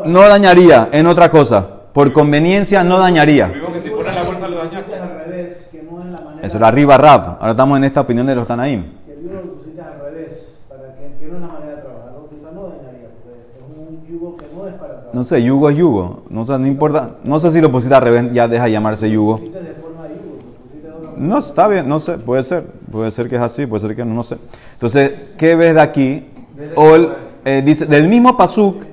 [0.05, 1.79] No dañaría en otra cosa.
[1.93, 3.47] Por conveniencia, no dañaría.
[3.47, 4.83] Digo que si pones la bolsa lo dañaste.
[4.83, 6.28] pusiste al revés, que no es la manera.
[6.41, 7.37] Eso era arriba Rav.
[7.39, 8.85] Ahora estamos en esta opinión de los Tanaim.
[9.05, 11.81] Si el yugo lo pusiste al revés, para que, que no es la manera de
[11.81, 15.09] trabajar, quizás no dañaría, porque es un yugo que no es para trabajar.
[15.15, 16.23] No sé, yugo es yugo.
[16.29, 17.15] No, sé, no importa.
[17.23, 19.33] No sé si lo pusiste al revés, ya deja llamarse yugo.
[19.33, 22.17] Lo pusiste de forma de yugo, lo pusiste de otra No, está bien, no sé,
[22.17, 22.63] puede ser.
[22.91, 24.37] Puede ser que es así, puede ser que no, no sé.
[24.73, 26.29] Entonces, ¿qué ves de aquí?
[26.75, 28.83] Ol, eh, dice, del mismo pasuk,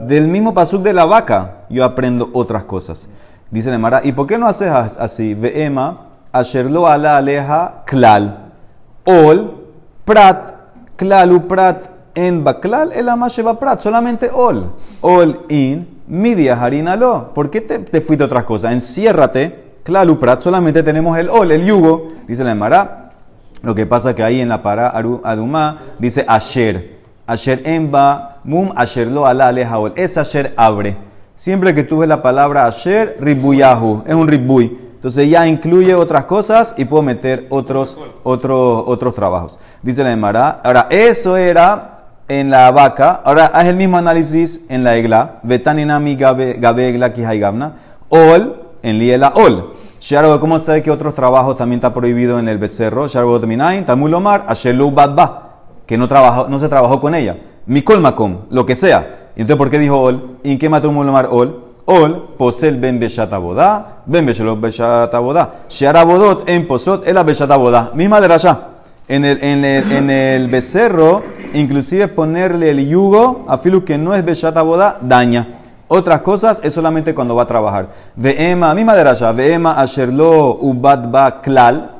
[0.00, 3.08] del mismo pasuk de la vaca, yo aprendo otras cosas.
[3.50, 5.34] Dice la Mara, ¿y por qué no haces as- así?
[5.34, 6.00] Veema,
[6.32, 8.52] asherlo ala aleja klal.
[9.04, 9.54] Ol,
[10.04, 10.54] prat,
[10.96, 14.72] klalu prat, en baklal, el amasheba prat, solamente ol.
[15.02, 17.32] Ol in, midia harinalo.
[17.34, 18.72] ¿Por qué te, te fuiste a otras cosas?
[18.72, 22.08] Enciérrate, klalu prat, solamente tenemos el ol, el yugo.
[22.26, 23.06] Dice la Mara,
[23.62, 26.96] lo que pasa que ahí en la para Adumá dice Asher.
[27.26, 29.92] Asher emba, mum asher lo ala alejaol.
[29.96, 30.96] Es Asher abre.
[31.34, 34.04] Siempre que tú ves la palabra Asher, ribuyahu.
[34.06, 34.85] Es un ribuy.
[35.06, 39.56] Entonces ya incluye otras cosas y puedo meter otros, otros, otros trabajos.
[39.80, 40.60] Dice la Emara.
[40.64, 43.22] Ahora, eso era en la vaca.
[43.24, 45.38] Ahora haz el mismo análisis en la egla.
[45.44, 47.76] Betaninami gabe egla kihaigabna.
[48.08, 49.74] Ol en liela ol.
[50.00, 53.06] Sharo, ¿cómo sabe que otros trabajos también está prohibido en el becerro?
[53.06, 55.50] Sharo Dominain, Talmud Lomar, Ashelu Badba,
[55.86, 57.38] que no, trabajó, no se trabajó con ella.
[57.66, 59.28] Mikol Makom, lo que sea.
[59.36, 60.38] Entonces, ¿por qué dijo ol?
[60.42, 61.65] ¿Y en qué mató Lomar ol?
[61.86, 65.66] Ol, posel ben beshat abodá, ben beshelot beshat abodá.
[65.68, 67.92] Shear abodot en poslot el beshat abodá.
[67.94, 68.60] Misma de Rasha.
[69.08, 71.22] En el, en, el, en el becerro,
[71.54, 75.60] inclusive ponerle el yugo, a filu que no es beshat abodá, daña.
[75.86, 77.88] Otras cosas es solamente cuando va a trabajar.
[78.16, 81.92] Veema, misma de Rasha, veema asherlo ubad ba klal,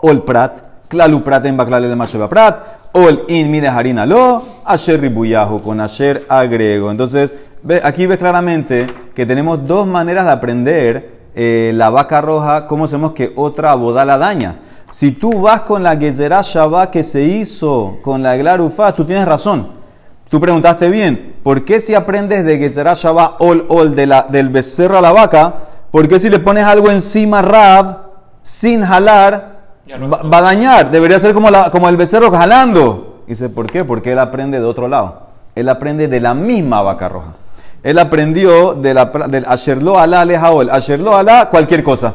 [0.00, 4.04] ol prat, klal u prat en baklal el masheba prat, ol in mi de harina
[4.04, 6.90] lo, asher ribuyahu, con asher agrego.
[6.90, 7.36] Entonces,
[7.84, 13.12] aquí ves claramente que tenemos dos maneras de aprender eh, la vaca roja, cómo hacemos
[13.12, 14.60] que otra boda la daña.
[14.90, 19.26] Si tú vas con la Gezerá Shabbat que se hizo con la Eglarufá, tú tienes
[19.26, 19.68] razón.
[20.28, 24.48] Tú preguntaste bien, ¿por qué si aprendes de Gezerá Shabbat ol ol de la, del
[24.48, 25.54] becerro a la vaca,
[25.90, 27.98] por qué si le pones algo encima Rab
[28.42, 30.90] sin jalar, va a dañar?
[30.90, 33.22] Debería ser como, la, como el becerro jalando.
[33.26, 33.84] Dice, ¿por qué?
[33.84, 35.28] Porque él aprende de otro lado.
[35.54, 37.34] Él aprende de la misma vaca roja.
[37.84, 40.70] Él aprendió de la, del Asherlo Alá Alejaol.
[40.70, 42.14] Asherlo Alá, cualquier cosa.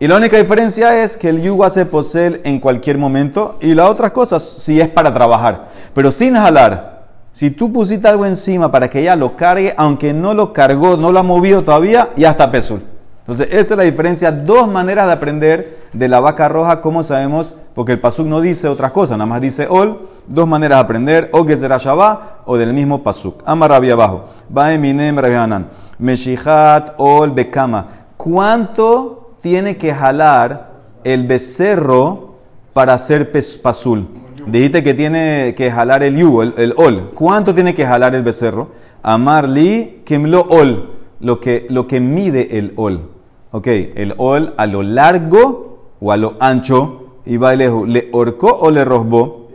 [0.00, 3.88] Y la única diferencia es que el yugo hace posel en cualquier momento y las
[3.88, 5.68] otras cosas si es para trabajar.
[5.94, 7.06] Pero sin jalar.
[7.30, 11.12] Si tú pusiste algo encima para que ella lo cargue, aunque no lo cargó, no
[11.12, 12.82] lo ha movido todavía, ya está pesul.
[13.28, 14.32] Entonces, esa es la diferencia.
[14.32, 17.56] Dos maneras de aprender de la vaca roja, ¿cómo sabemos?
[17.74, 20.08] Porque el pasuk no dice otras cosas, nada más dice ol.
[20.26, 23.42] Dos maneras de aprender, o Gezerá Shabbat o del mismo pasuk.
[23.44, 24.24] Amar Rabbi abajo.
[24.56, 25.68] Va Eminem Rabbi Hanan.
[25.98, 27.88] Meshihat ol bekama.
[28.16, 30.70] ¿Cuánto tiene que jalar
[31.04, 32.36] el becerro
[32.72, 34.08] para hacer pasul?
[34.46, 37.10] Dijiste que tiene que jalar el yu, el, el ol.
[37.14, 38.70] ¿Cuánto tiene que jalar el becerro?
[39.02, 40.94] Amar li kemlo ol.
[41.20, 43.17] Lo que, lo que mide el ol.
[43.50, 47.20] Ok, el ol a lo largo o a lo ancho.
[47.24, 49.48] y va ¿le horcó o le rosbó?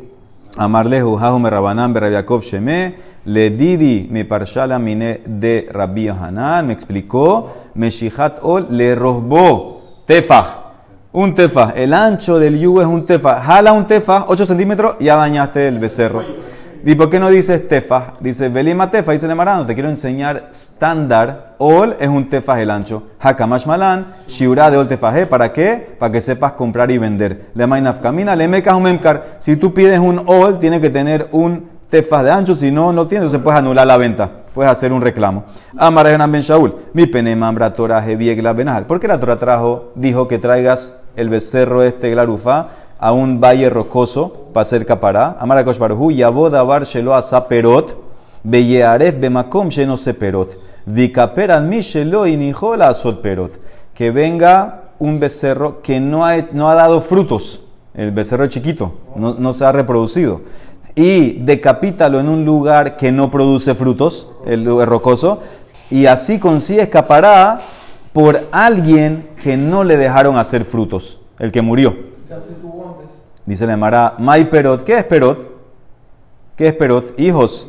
[0.58, 6.67] Amar lehu, jahu me rabanán, berabiakov sheme, le didi mi parshala mine de Rabbi Hanan,
[6.67, 10.60] me explicó, meshihat ol le rosbó, tefah.
[11.12, 13.41] Un tefah, el ancho del yugo es un tefah.
[13.41, 16.23] Jala un tefah, 8 centímetros, ya dañaste el becerro.
[16.86, 18.15] ¿Y por qué no dices tefah?
[18.19, 21.56] Dice velima tefah, dice Nemarano, te quiero enseñar estándar.
[21.58, 23.04] Ol es un tefah el ancho.
[23.22, 25.26] Hakamash malan, shiura de ol tefahé.
[25.26, 25.96] ¿Para qué?
[25.98, 27.52] Para que sepas comprar y vender.
[27.56, 29.00] Le mainaf camina, le mecas un.
[29.38, 32.54] Si tú pides un ol, tiene que tener un tefah de ancho.
[32.54, 34.30] Si no, no tiene, entonces puedes anular la venta.
[34.54, 35.46] Puedes hacer un reclamo.
[35.78, 38.86] Amar ben Shaul, mi pene mambra Torah benahal.
[38.88, 42.67] ¿Por qué la Torah trajo, dijo que traigas el becerro este glarufa
[43.04, 45.36] a un valle rocoso para hacer capará?
[45.39, 47.98] Amar a Koshbarhu, yabo davar shelo asa perot,
[48.44, 50.58] beyearef bemakom sheno se perot.
[50.86, 53.60] Vikaper al mi shelo inijo la asot perot.
[53.94, 57.62] Que venga un becerro que no ha, no ha dado frutos.
[57.94, 60.42] El becerro chiquito, no, no se ha reproducido
[60.96, 65.42] y decapítalo en un lugar que no produce frutos, el lugar rocoso,
[65.89, 67.60] y así consigue escapará
[68.13, 72.13] por alguien que no le dejaron hacer frutos, el que murió.
[73.45, 75.49] Dice la Mara, Mai Perot, ¿qué es Perot?
[76.56, 77.19] ¿Qué es Perot?
[77.19, 77.67] Hijos.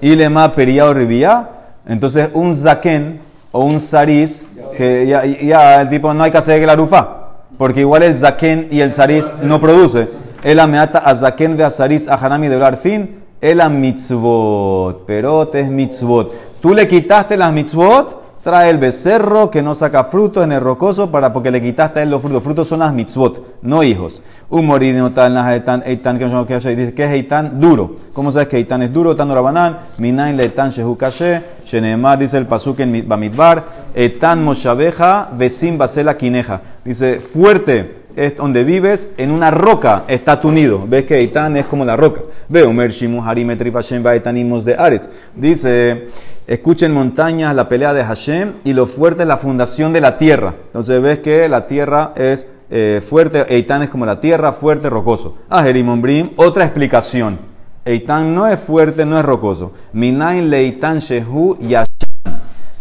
[0.00, 1.50] Y le ma pería o ribía.
[1.86, 3.20] Entonces un zaken
[3.52, 8.02] o un saris, que ya, el tipo no hay que hacer la rufa, porque igual
[8.04, 10.08] el zaken y el saris no produce.
[10.42, 13.20] El ameata azaken ve azaris ahanami de fin.
[13.40, 15.04] El mitzvot.
[15.04, 16.32] Perot es mitzvot.
[16.60, 21.10] Tú le quitaste las mitzvot, trae el becerro que no saca frutos en el rocoso
[21.10, 22.42] para porque le quitaste a él los frutos.
[22.42, 24.22] Frutos son las mitzvot, no hijos.
[24.48, 27.96] Un moridino tal eitan, eitan, que dice que es eitan duro.
[28.12, 29.14] ¿Cómo sabes que eitan es duro?
[29.14, 35.76] Tan rabanán, minain leitan shehu kashe, shenemar, dice el pasuk en Bamidbar, eitan moshabeja, vesim
[35.76, 36.62] basela kineja.
[36.84, 40.84] Dice, fuerte es donde vives, en una roca está tu nido.
[40.86, 42.22] ¿Ves que Eitan es como la roca?
[42.48, 45.08] Veo, Mershimu Hashem Vaetanimos de Aretz.
[45.34, 46.08] Dice,
[46.46, 50.54] escuchen montañas la pelea de Hashem y lo fuerte es la fundación de la tierra.
[50.66, 55.38] Entonces ves que la tierra es eh, fuerte, Eitan es como la tierra, fuerte, rocoso.
[55.48, 57.38] Ajerimombrim, otra explicación.
[57.84, 59.72] Eitan no es fuerte, no es rocoso.
[59.92, 61.86] Minain Leitan Shehu Yashan.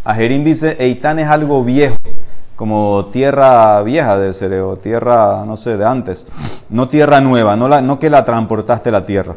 [0.04, 1.96] Ajerim dice, Eitan es algo viejo
[2.60, 6.28] como tierra vieja de ser, o tierra, no sé, de antes.
[6.70, 9.34] No tierra nueva, no, la, no que la transportaste la tierra.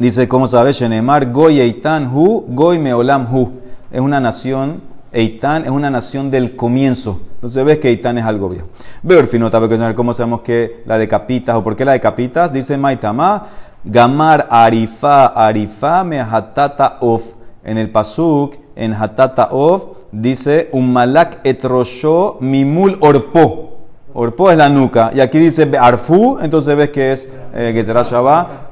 [0.00, 0.76] Dice, ¿cómo sabes?
[0.76, 3.52] Shenemar, Goy Eitan Hu, Goy Hu.
[3.92, 7.20] Es una nación, Eitan es una nación del comienzo.
[7.36, 8.66] Entonces ves que Eitan es algo viejo.
[9.04, 12.52] Veo el finota, porque cómo sabemos que la decapitas o por qué la decapitas.
[12.52, 13.46] Dice Maitama,
[13.84, 17.34] Gamar Arifa, Arifa Mehatata Of.
[17.62, 23.70] En el Pasuk, en Hatata Of, dice un malak etrosho mimul orpo.
[24.16, 25.10] Orpo es la nuca.
[25.12, 27.84] Y aquí dice arfu, entonces ves que es eh,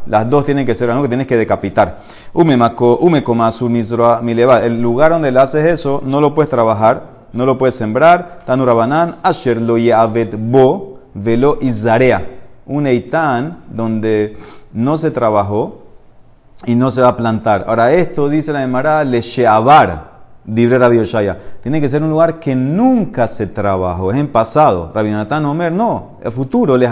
[0.07, 1.99] Las dos tienen que ser la nuca, tienes que decapitar.
[2.33, 2.43] El
[4.83, 8.43] lugar donde le haces eso, no lo puedes trabajar, no lo puedes sembrar.
[8.47, 9.75] Tanurabanan, asher lo
[10.39, 12.39] bo, velo izarea.
[12.65, 14.37] Un eitan donde
[14.73, 15.83] no se trabajó
[16.67, 17.65] y no se va a plantar.
[17.67, 20.12] Ahora, esto dice la Emara, le sheabar
[20.45, 21.39] Dibre Rabbi Yoshaya.
[21.63, 24.91] Tiene que ser un lugar que nunca se trabajó, es en pasado.
[24.95, 26.91] Rabbi Natán Omer, no, el futuro, les.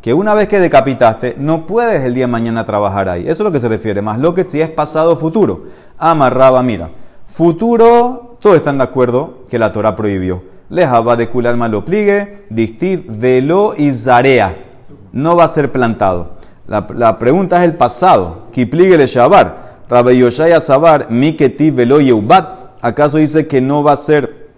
[0.00, 3.22] Que una vez que decapitaste, no puedes el día de mañana trabajar ahí.
[3.22, 4.00] Eso es lo que se refiere.
[4.00, 5.64] Más lo que si es pasado futuro.
[5.98, 6.90] Amarraba, mira.
[7.26, 10.42] Futuro, todos están de acuerdo que la Torah prohibió.
[10.70, 14.56] Les de cular lo pligue, distiv, velo y zarea.
[15.12, 16.38] No va a ser plantado.
[16.68, 18.48] La, pregunta es el pasado.
[18.52, 19.68] Kipligue le shabar.
[19.88, 22.67] Rabbi Yoshaya Sabar, Miketi velo yeubat.
[22.80, 24.48] ¿Acaso dice que no va a ser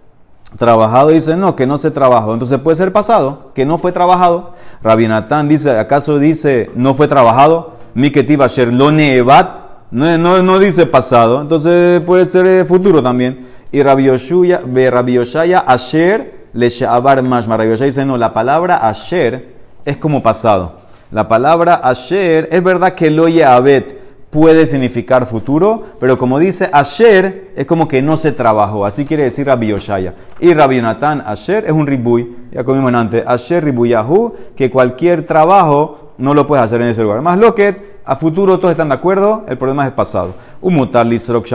[0.56, 1.08] trabajado?
[1.08, 2.32] Dice, no, que no se trabajó.
[2.32, 4.52] Entonces puede ser pasado, que no fue trabajado.
[4.82, 7.74] Rabbi Natán dice, ¿acaso dice no fue trabajado?
[7.94, 9.60] Miketi ser lo nevat.
[9.90, 13.48] No, no, no, dice pasado, entonces puede ser eh, futuro también.
[13.72, 17.56] Y Rabbi Yoshaya Asher le Sha'abar Mashma.
[17.56, 20.80] Rabbi Yoshaya dice, no, la palabra Asher es como pasado.
[21.10, 24.00] La palabra Asher es verdad que lo abet
[24.30, 28.86] puede significar futuro, pero como dice Asher, es como que no se trabajó.
[28.86, 30.14] Así quiere decir Rabbi Yoshaya.
[30.38, 36.12] Y Rabbi Yonatan, Asher es un ribuy, ya comimos antes, Asher ribuyahu, que cualquier trabajo
[36.18, 37.22] no lo puedes hacer en ese lugar.
[37.22, 40.34] Más lo que a futuro todos están de acuerdo, el problema es el pasado.
[40.60, 41.46] Umutar lisrok.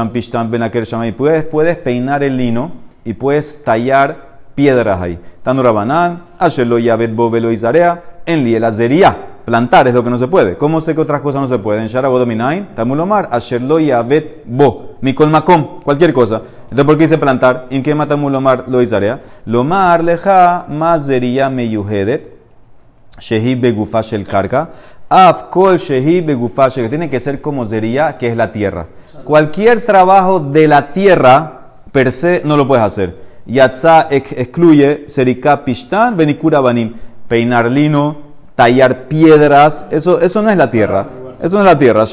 [1.17, 2.71] Puedes, puedes peinar el lino
[3.05, 5.19] y puedes tallar piedras ahí.
[5.43, 10.27] Tanurabanan, Asher lo yavet bo velo izarea, en lielazería Plantar es lo que no se
[10.27, 10.57] puede.
[10.57, 11.85] ¿Cómo sé que otras cosas no se pueden?
[11.85, 16.41] Sharabodominain, Tamulomar, Asherlo Yavet Bo, Mikol Makom, cualquier cosa.
[16.63, 17.67] Entonces, ¿por qué dice plantar?
[17.69, 19.21] ¿En qué mata Mulomar lo Isarea?
[19.45, 22.35] Lomar leja mazería meyuhedet.
[23.19, 24.71] Shehi begufa shel karka.
[25.07, 28.87] Af kol shehi begufa shel Tiene que ser como zería, que es la tierra.
[29.23, 33.15] Cualquier trabajo de la tierra, per se, no lo puedes hacer.
[33.45, 36.95] Yatza ex- excluye serika pishtan benikura banim.
[37.27, 38.17] Peinar lino,
[38.55, 39.85] tallar piedras.
[39.91, 41.07] Eso, eso no es la tierra.
[41.41, 42.05] Eso no es la tierra.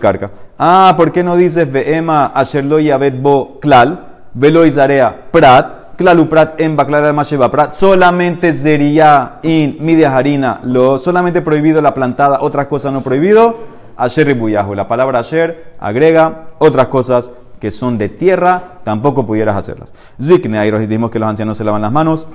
[0.00, 0.30] Karka.
[0.58, 4.06] Ah, ¿por qué no dices ve'ema asher lo yavet bo klal?
[4.34, 10.98] Velo izarea prat, klalu prat en baklara masheba prat, solamente zería in midia harina, lo
[10.98, 13.58] solamente prohibido la plantada, otras cosas no prohibido,
[13.96, 14.74] asher ribuyahu.
[14.74, 19.92] La palabra asher agrega otras cosas que son de tierra, tampoco pudieras hacerlas.
[20.22, 22.28] Zikne ahí dijimos que los ancianos se lavan las manos,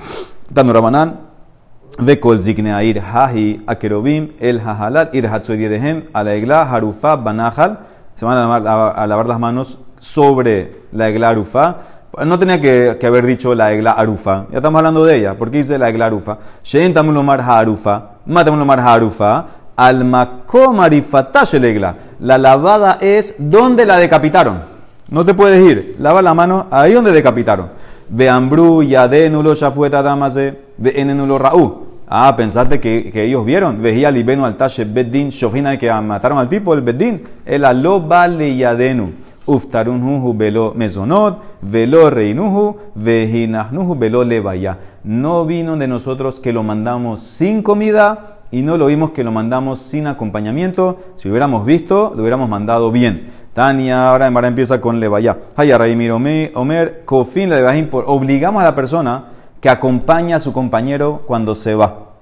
[1.93, 7.77] Tanurabanan, Vekol zikne air hahi akerobim el hahalat ir hatsuediedehem a la egla harufa banahal.
[8.15, 11.77] Se van a lavar, las manos sobre la egla arufa.
[12.25, 14.45] No tenía que, que haber dicho la egla arufa.
[14.51, 15.37] Ya estamos hablando de ella.
[15.37, 16.37] ¿Por qué dice la egla arufa?
[16.63, 18.19] Shein tamulomar haarufa.
[18.25, 19.45] Matamulomar haarufa.
[19.75, 21.95] Al makom arifatash el egla.
[22.19, 24.61] La lavada es donde la decapitaron.
[25.09, 25.95] No te puedes ir.
[25.99, 27.69] Lava la mano ahí donde decapitaron.
[28.09, 31.87] Veambru, yadenulo, shafueta damase, veenenulo raú.
[32.07, 33.81] Ah, pensaste que, que ellos vieron.
[33.81, 37.23] Vejía libeno al tashe beddin, shofina que mataron al tipo, el beddin.
[37.45, 39.11] El aloba le yadenu.
[39.45, 44.77] Uftarunhu velo mesonot, velo reinuhu, vejinahnuhu velo levaya.
[45.03, 49.31] No vino de nosotros que lo mandamos sin comida y no lo vimos que lo
[49.31, 50.97] mandamos sin acompañamiento.
[51.15, 53.31] Si lo hubiéramos visto, lo hubiéramos mandado bien.
[53.53, 55.37] Tania, ahora Mara empieza con Levaya.
[55.55, 59.25] Haya Raimir Omer, Kofin Levajim, obligamos a la persona
[59.61, 62.13] que acompaña a su compañero cuando se va.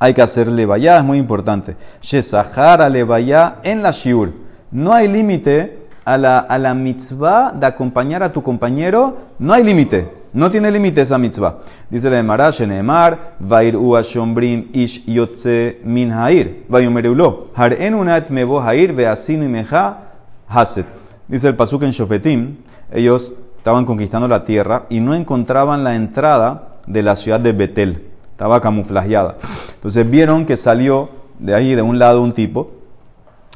[0.00, 1.76] Hay que hacer Levaya, es muy importante.
[2.02, 4.32] Shesahara Levaya en la Shiur.
[4.72, 9.16] No hay límite a la, a la mitzvah de acompañar a tu compañero.
[9.38, 10.24] No hay límite.
[10.32, 11.60] No tiene límite esa mitzvah.
[11.88, 16.64] Dice la de Mara, Sheneemar, Vair ua shombrim ish yotze min hair.
[16.68, 17.50] Vayomereulo.
[17.54, 20.13] Har enunat mebo hair veasinu meja
[20.48, 20.86] haset.
[21.28, 22.56] Dice el pasuk en Shofetim,
[22.92, 28.10] ellos estaban conquistando la tierra y no encontraban la entrada de la ciudad de Betel.
[28.30, 29.36] Estaba camuflajeada.
[29.74, 32.72] Entonces vieron que salió de ahí, de un lado, un tipo.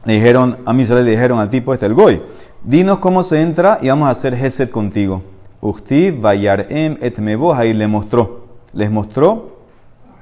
[0.05, 2.23] Le dijeron, a Israel le dijeron al tipo, este el Goy,
[2.65, 5.23] dinos cómo se entra y vamos a hacer Geset contigo.
[5.61, 8.47] Uchti vayarem et mebo, ahí le mostró.
[8.73, 9.59] Les mostró.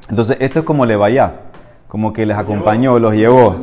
[0.08, 1.42] Entonces esto es como le vaya,
[1.88, 3.56] como que les acompañó, los llevó.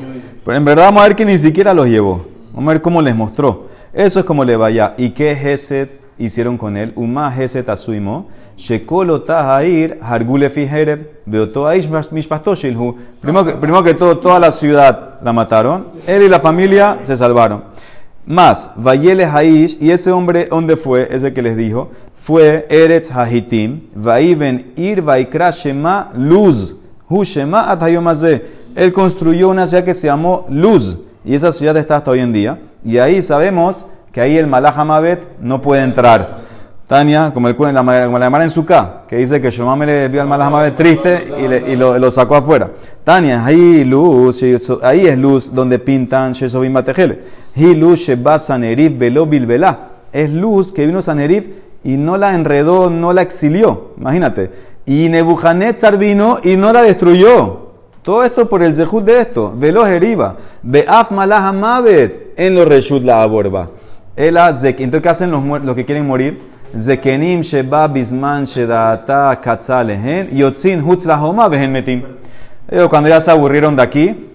[0.45, 2.32] Pero en verdad vamos a ver que ni siquiera los llevó.
[2.53, 3.67] Vamos a ver cómo les mostró.
[3.93, 4.93] Eso es como le vaya.
[4.97, 6.93] ¿Y qué Geset hicieron con él?
[6.95, 8.27] Uma Geset asuimo.
[8.55, 10.51] Shekolo tahair hargule
[12.11, 12.95] mishpastoshilhu.
[13.19, 15.87] Primero que, primero que todo, toda la ciudad la mataron.
[16.05, 17.63] Él y la familia se salvaron.
[18.25, 21.09] Más, Vayele Haish, y ese hombre, ¿dónde fue?
[21.11, 26.77] Ese que les dijo, fue Eretz Hahitim, Vaiven Ir Vaikra Shema Luz,
[27.09, 28.45] Hu Shema Atayomazé.
[28.75, 32.33] Él construyó una ciudad que se llamó Luz, y esa ciudad está hasta hoy en
[32.33, 36.43] día, y ahí sabemos que ahí el Malach Hamabet no puede entrar.
[36.85, 38.65] Tania, como el cuen- la, la en su
[39.07, 42.35] que dice que Shomame le vio al Malach Hamabet triste y, le- y lo, sacó
[42.35, 42.69] afuera.
[43.03, 44.43] Tania, ahí luz,
[44.83, 47.19] ahí es luz donde pintan Shesovim Batejele.
[47.55, 49.91] Hi luz sheba Sanerif velo bilbelá.
[50.11, 51.47] Es luz que vino Sanerif
[51.85, 53.93] y no la enredó, no la exilió.
[53.97, 54.51] Imagínate.
[54.85, 57.62] Y Nebuchadnezzar vino y no la destruyó.
[58.03, 59.53] Todo esto por el zehut de esto.
[59.55, 60.35] Velo heriba.
[60.61, 63.69] Beaf malah hamavet en los reshut la aborba.
[64.15, 64.37] El.
[64.37, 66.53] Entonces, ¿qué hacen los, los que quieren morir?
[66.77, 72.01] Zekenim sheba bisman shedata katzalehen yotzin hutz la homa vehen metim.
[72.89, 74.29] Cuando ya se aburrieron de aquí,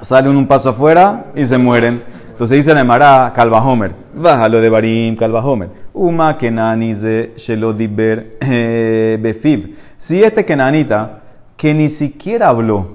[0.00, 2.02] salen un paso afuera y se mueren.
[2.28, 5.68] Entonces dice la Emara, Calva Homer, bájalo de Barim, Calva Homer.
[5.92, 9.76] Uma kenani ze shelo diber eh, befiv.
[9.96, 11.22] Si este kenanita,
[11.58, 12.86] que ni siquiera habló,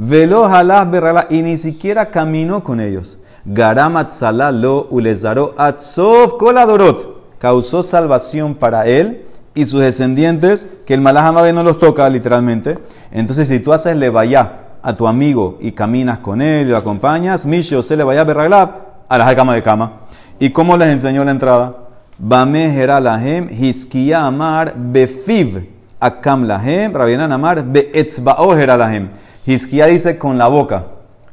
[0.00, 3.18] halah berrala, y ni siquiera caminó con ellos.
[3.44, 4.10] Garamat
[4.52, 7.38] lo ulezaro atzov koladorot.
[7.38, 12.78] Causó salvación para él y sus descendientes, que el Malahamabe no los toca literalmente.
[13.12, 17.44] Entonces, si tú haces levaya a tu amigo y caminas con él y lo acompañas,
[17.44, 20.00] Misho se le vaya a la cama de cama.
[20.38, 21.76] ¿Y cómo les enseñó la entrada?
[22.18, 24.30] Bame lahem hiskia
[24.74, 25.75] befiv
[26.06, 29.10] akam lahem rabienan amar beetzbao lahem.
[29.46, 30.84] Hiskia dice con la boca.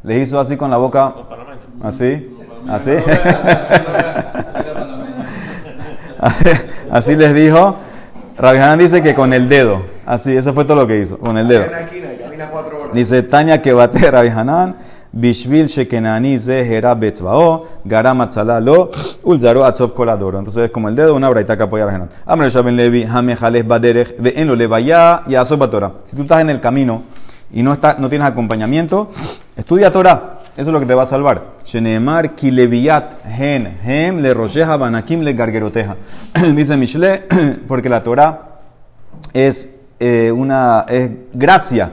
[0.04, 1.14] Le hizo así con la boca.
[1.82, 2.30] Así.
[2.68, 2.92] Así.
[6.92, 7.78] Así les dijo.
[8.38, 9.84] Rabbi Hanan dice que con el dedo.
[10.06, 11.66] Así, eso fue todo lo que hizo, con el dedo.
[12.94, 14.76] Dice Tanya que bate Rabbi Hanan.
[15.14, 18.90] Bishvil shekenani zehera betzbao, garam atzala lo,
[19.24, 20.40] ulzaro atzov koladoro.
[20.40, 22.10] Entonces es como el dedo, una braita que apoya a.
[22.26, 25.92] Amre Shaben Levi, hame jales baderech, ve en lo levaya y asob batora.
[26.04, 27.04] Si tú estás en el camino
[27.52, 29.10] y no, está, no tienes acompañamiento,
[29.56, 30.40] estudia Torah.
[30.58, 31.44] Eso es lo que te va a salvar.
[31.64, 35.96] Sheneemar kileviat hen hem le rojeja banakim le gargeroteja.
[36.56, 37.28] Dice Mishle,
[37.68, 38.62] porque la Torah
[39.32, 41.92] es eh, una es gracia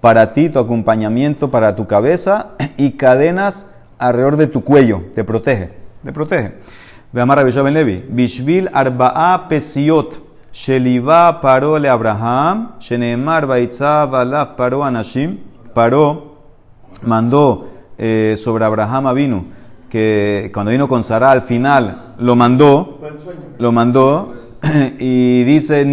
[0.00, 5.02] para ti, tu acompañamiento para tu cabeza y cadenas alrededor de tu cuello.
[5.14, 5.70] Te protege,
[6.04, 6.54] te protege.
[7.12, 8.04] Veamos a Ben Levi.
[8.08, 10.22] Bishvil arba'a pesiot.
[10.52, 12.72] Sheliva paró le Abraham.
[12.78, 15.38] Sheneemar baitzav alaf paró anashim.
[15.74, 16.38] Paró,
[17.02, 19.44] mandó eh, sobre Abraham vino
[19.88, 22.98] que cuando vino con Sara al final lo mandó,
[23.58, 24.34] lo mandó
[24.98, 25.86] y dice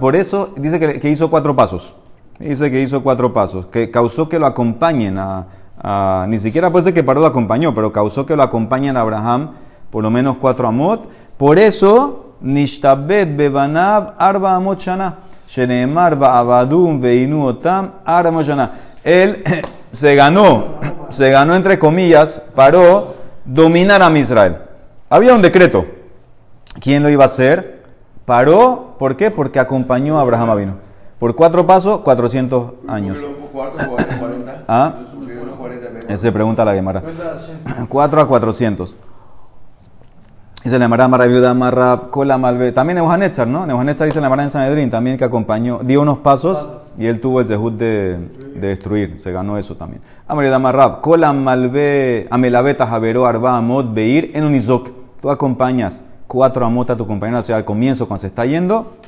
[0.00, 1.94] por eso dice que, que, hizo cuatro pasos.
[2.38, 6.94] Dice que hizo cuatro pasos, que causó que lo acompañen a, ni siquiera puede ser
[6.94, 9.50] que Paró lo acompañó, pero causó que lo acompañen a Abraham
[9.90, 11.08] por lo menos cuatro amot.
[11.36, 15.18] Por eso, Nishtabet bebanav arba amot shana.
[15.46, 18.72] Sheneemar abadum veinu otam arba shana.
[19.04, 19.44] Él
[19.92, 20.80] se ganó,
[21.10, 23.14] se ganó entre comillas, paró
[23.44, 24.58] dominar a Israel.
[25.08, 25.86] Había un decreto.
[26.80, 27.84] ¿Quién lo iba a hacer?
[28.24, 29.30] Paró, ¿por qué?
[29.30, 30.74] Porque acompañó a Abraham Avino.
[31.24, 33.16] Por cuatro pasos, 400 años.
[34.68, 34.96] ¿Ah?
[36.06, 37.02] Ese pregunta la Gemara.
[37.88, 38.94] 4 a 400.
[40.64, 42.72] Dice la Mara Maraviuda Marrab Kola Malve.
[42.72, 43.64] También Nebuchadnezzar, ¿no?
[43.64, 46.68] Nebuchadnezzar dice la Mara en Sanedrín también que acompañó, dio unos pasos
[46.98, 48.18] y él tuvo el zehut de,
[48.56, 49.18] de, destruir.
[49.18, 50.02] Se ganó eso también.
[50.28, 54.90] Amarida Marrab Kola Malve Amelabeta Javero Arba Amot Beir en Unizok.
[55.22, 58.98] Tú acompañas cuatro amot a tu compañero hacia el comienzo cuando se está yendo.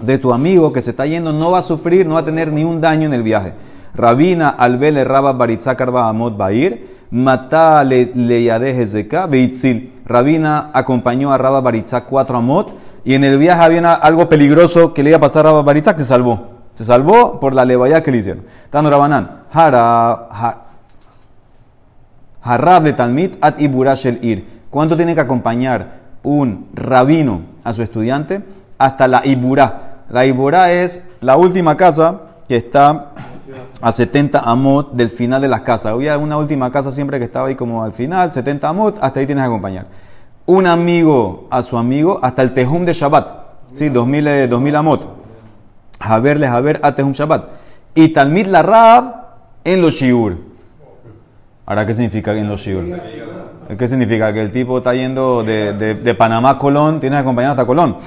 [0.00, 2.52] De tu amigo que se está yendo no va a sufrir, no va a tener
[2.52, 3.54] ni un daño en el viaje.
[3.94, 6.98] Rabina Albele Rabba Baritzakar Amot Bair.
[7.10, 9.94] Matá le Zeka Beitzil.
[10.04, 15.02] Rabina acompañó a Rabba Baritzak cuatro amot y en el viaje había algo peligroso que
[15.02, 16.58] le iba a pasar a Rabba Baritzak, se salvó.
[16.74, 18.44] Se salvó por la levaya que le hicieron.
[18.70, 19.44] Tano Rabanán.
[22.40, 24.46] Harab de Talmid at Iburash el Ir.
[24.70, 28.44] ¿Cuánto tiene que acompañar un rabino a su estudiante?
[28.78, 29.87] Hasta la Ibura.
[30.10, 33.12] La Ibura es la última casa que está
[33.80, 35.92] a 70 amot del final de las casas.
[35.92, 39.26] Había una última casa siempre que estaba ahí como al final, 70 amot, hasta ahí
[39.26, 39.86] tienes que acompañar.
[40.46, 43.48] Un amigo a su amigo hasta el Tejum de Shabbat.
[43.74, 45.08] Sí, 2000, 2000 eh, amot.
[46.00, 47.44] a ver a Tejum Shabbat.
[47.94, 49.14] Y Talmid la Rab
[49.64, 50.38] en los Shiur.
[51.66, 52.84] Ahora, ¿qué significa en los Shiur?
[53.76, 54.32] ¿Qué significa?
[54.32, 57.98] Que el tipo está yendo de, de, Panamá a Colón, tiene que acompañar hasta Colón.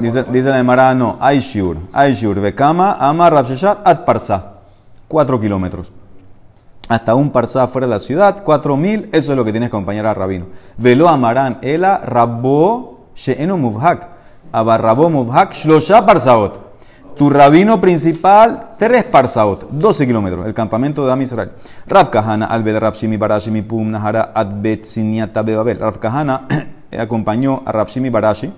[0.00, 1.76] Dice, dice la Emara, no, hay Shiur.
[1.92, 2.40] Hay Shiur.
[2.60, 4.54] Ama, Rabsheshat, At Parsa.
[5.08, 5.92] 4 kilómetros.
[6.88, 10.06] Hasta un parsá fuera de la ciudad, 4000, eso es lo que tienes que acompañar
[10.06, 10.46] a Rabino.
[10.76, 14.08] Velo amarán, ela rabbo she'enu muvhak.
[14.52, 16.62] Abarrabó muvhak, shlosha parsaot.
[17.16, 21.52] Tu rabino principal, tres parsaot, 12 kilómetros, el campamento de Am Israel.
[21.86, 25.78] Rav Kahana, albed Rav Shimi Barashi, mi pum nahara adbet siniata bebabel.
[25.78, 26.46] Rav Kahana
[26.98, 28.52] acompañó a Rav Shimi Barashi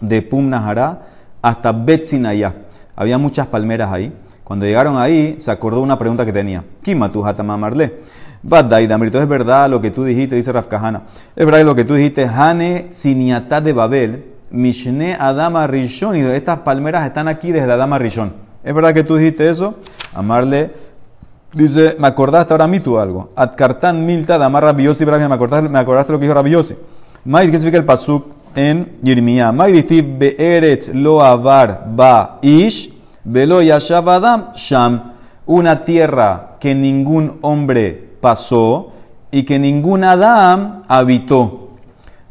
[0.00, 1.06] de Pum Nahara
[1.42, 2.54] hasta Bet Sinaya.
[2.96, 4.12] Había muchas palmeras ahí.
[4.44, 6.64] Cuando llegaron ahí, se acordó una pregunta que tenía.
[6.82, 8.00] Kimatu hatamamarle.
[8.42, 11.02] Entonces es verdad lo que tú dijiste, dice Rafkahana.
[11.36, 16.16] Es verdad lo que tú dijiste, Hane Siniatá de Babel, Mishne Adama Rishon.
[16.16, 18.32] Y estas palmeras están aquí desde Adama Rishon.
[18.64, 19.76] ¿Es verdad que tú dijiste eso?
[20.14, 20.72] Amarle.
[21.52, 23.32] Dice, me acordaste ahora a mí tú algo.
[23.36, 26.76] Atkartan milta de amar rabiosi, me acordaste, me acordaste lo que dijo rabiosi.
[27.24, 29.52] Maid, ¿qué significa el pasuk en Yirmiyah?
[29.52, 35.12] Maid dice, be'eretz lo avar ba ish Velo Yashavadam Sham,
[35.46, 38.92] una tierra que ningún hombre pasó
[39.30, 41.68] y que ningún Adam habitó.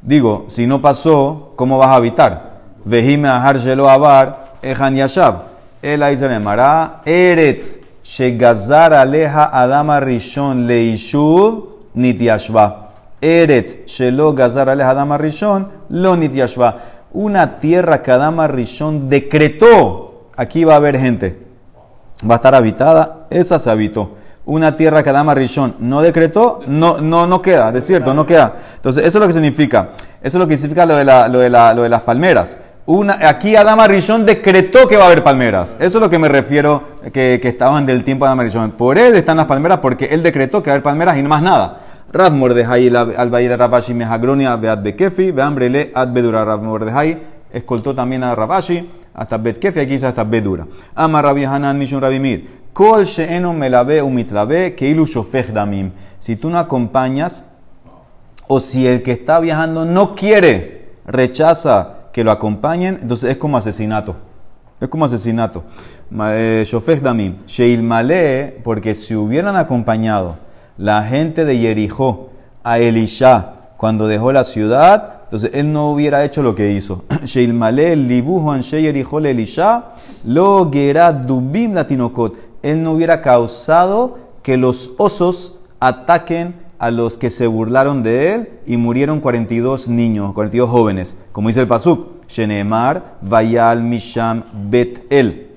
[0.01, 2.61] Digo, si no pasó, ¿cómo vas a habitar?
[2.86, 5.43] Vejime Ahar Shelo Abar, Ejan Yashav.
[5.82, 6.01] El
[6.41, 12.89] Mara, Eretz, Shegazar Aleja Adama Rishon Leishuv Nityashva.
[13.22, 16.78] Eretz, Shelo Gazar Aleja Adama Rishon, Lo Nityashva.
[17.11, 20.09] Una tierra que Adama Rishon decretó
[20.39, 21.38] aquí va a haber gente.
[22.30, 24.15] Va a estar habitada, esa se habitó.
[24.45, 28.55] Una tierra que Adama Rishon no decretó, no, no, no queda, de cierto, no queda.
[28.76, 29.89] Entonces, eso es lo que significa.
[30.22, 32.57] Eso es lo que significa lo de, la, lo de, la, lo de las palmeras.
[32.86, 35.76] Una, aquí Adama Rishon decretó que va a haber palmeras.
[35.80, 38.72] Eso es lo que me refiero, que, que estaban del tiempo de Adama Rishon.
[38.72, 41.30] Por él están las palmeras, porque él decretó que va a haber palmeras y no
[41.30, 41.80] más nada.
[42.12, 47.20] Rav Mordejai al de Rabashi Mehagronia Beat Bekefi, Beambrele Ad Bedura Rav Mordejai
[47.53, 50.68] escoltó también a Rabashi hasta Betkefi, aquí hasta Bedura.
[50.95, 52.47] Ama Rabbi Hanan Mishun Rabimir.
[52.74, 55.91] Kol she'eno melabe umitlabe keilu shofech damim.
[56.18, 57.45] Si tú no acompañas,
[58.47, 63.57] o si el que está viajando no quiere, rechaza que lo acompañen, entonces es como
[63.57, 64.16] asesinato.
[64.80, 65.64] Es como asesinato.
[66.32, 67.45] Eh, Shofech Damim.
[67.45, 70.38] Sheilmale, porque si hubieran acompañado
[70.80, 72.30] la gente de Jericó
[72.63, 77.03] a Elisha cuando dejó la ciudad, entonces él no hubiera hecho lo que hizo.
[77.25, 79.89] Sheilmale, libujo anshe Jericó le Elisha,
[80.23, 82.36] lo dubim latinokot.
[82.63, 88.49] Él no hubiera causado que los osos ataquen a los que se burlaron de él
[88.65, 91.17] y murieron 42 niños, 42 jóvenes.
[91.34, 95.47] Como dice el Pasuk, Shenemar, Vayal, Misham, Bet-El.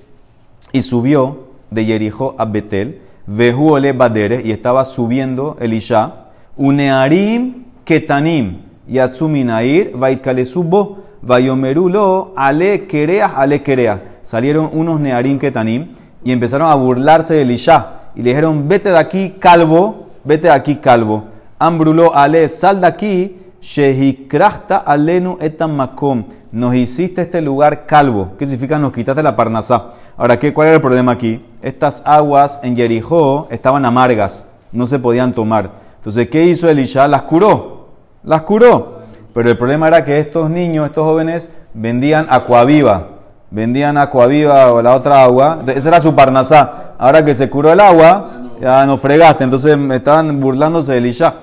[0.73, 11.03] Y subió de Jericó a Betel, Badere, y estaba subiendo Elisha, Unearim Ketanim, Yatsuminair, Vaitkalesubo,
[11.21, 14.17] Vayomerulo, Ale Kerea, Ale Kerea.
[14.21, 18.01] Salieron unos Nearim Ketanim y empezaron a burlarse de Elisha.
[18.15, 21.25] Y le dijeron, vete de aquí, calvo, vete de aquí, calvo.
[21.59, 26.25] Ambrulo, Ale, sal de aquí, Shehikrachta alenu etam makom.
[26.51, 28.33] Nos hiciste este lugar calvo.
[28.37, 28.77] ¿Qué significa?
[28.77, 29.93] Nos quitaste la parnasá.
[30.17, 31.43] Ahora, ¿qué, ¿cuál era el problema aquí?
[31.61, 34.47] Estas aguas en Jericó estaban amargas.
[34.73, 35.71] No se podían tomar.
[35.95, 37.07] Entonces, ¿qué hizo Elisha?
[37.07, 37.87] Las curó.
[38.25, 38.99] Las curó.
[39.33, 43.07] Pero el problema era que estos niños, estos jóvenes, vendían acuaviva.
[43.49, 45.53] Vendían acuaviva o la otra agua.
[45.53, 46.95] Entonces, esa era su parnasá.
[46.99, 49.45] Ahora que se curó el agua, ya no fregaste.
[49.45, 51.33] Entonces, estaban burlándose de Elisha.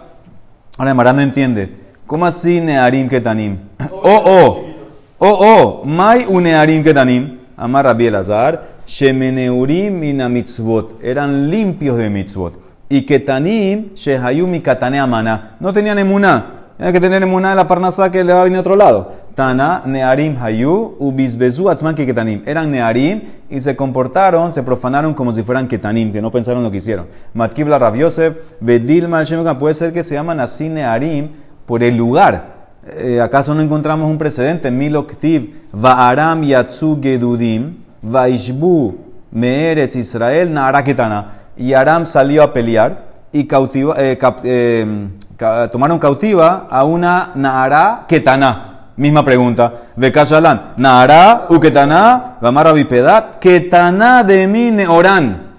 [0.76, 1.80] Ahora, Marán no entiende.
[2.10, 3.56] ¿Cómo así Nearim Ketanim?
[4.02, 4.64] Oh, oh.
[5.20, 5.84] Oh, oh.
[5.84, 7.38] Mai unearim Ketanim.
[7.56, 8.62] Amar Rabbi Elazar.
[8.84, 11.04] Shemeneurim mina mitzvot.
[11.04, 12.54] Eran limpios de mitzvot.
[12.88, 15.56] Y Ketanim, Shehayumi Katane Amana.
[15.60, 16.72] No tenían emuná.
[16.76, 19.12] Tienen que tener emuná en la parnasá que le va a venir a otro lado.
[19.36, 22.42] Tana, Nearim Hayu, Ubizbezu Atzman que Ketanim.
[22.44, 26.72] Eran Nearim y se comportaron, se profanaron como si fueran Ketanim, que no pensaron lo
[26.72, 27.06] que hicieron.
[27.34, 31.28] Matkibla Rav Yosef, Bedilma al Shemukan, puede ser que se llaman así Nearim
[31.70, 32.46] por el lugar.
[32.96, 34.72] Eh, ¿Acaso no encontramos un precedente?
[34.72, 38.98] Milo Ktiv, Va'aram Yatsu Gedudim, Vaishbu
[39.30, 41.26] Meeretz Israel, Naara Ketana.
[41.56, 45.08] Y Aram salió a pelear y cautiva, eh, eh,
[45.70, 48.88] tomaron cautiva a una Naara Ketana.
[48.96, 49.72] Misma pregunta.
[49.94, 50.72] Bekashalan.
[50.76, 55.52] Naara u Ketana, Vamara Bipedat, Ketana de mi Neorán.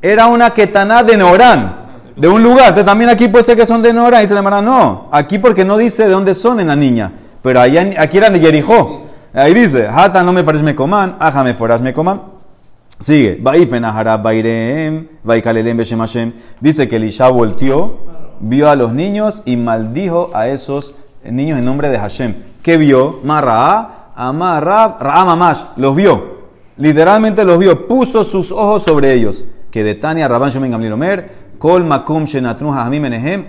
[0.00, 1.87] Era una Ketana de Neorán.
[2.18, 2.68] De un lugar.
[2.68, 4.24] Entonces también aquí puede ser que son de Neorán.
[4.24, 5.08] Y se le llamará, no.
[5.12, 7.12] Aquí porque no dice de dónde son en la niña.
[7.42, 9.02] Pero allá, aquí eran de Jericó.
[9.32, 12.22] Ahí dice, Hata no me fares me coman, aja me me coman.
[12.98, 16.32] Sigue, Vaifen aharab bairem, vaikalelem beshem Hashem.
[16.60, 17.98] Dice que Elisha volteó,
[18.40, 20.94] vio a los niños y maldijo a esos
[21.24, 22.34] niños en nombre de Hashem.
[22.62, 23.20] ¿Qué vio?
[23.22, 25.60] Marra, amarra, mamash.
[25.76, 26.38] Los vio.
[26.76, 27.86] Literalmente los vio.
[27.86, 29.44] Puso sus ojos sobre ellos.
[29.70, 32.24] Que de Tania, Rabban Shomen Gamliel Omer, Kol Makum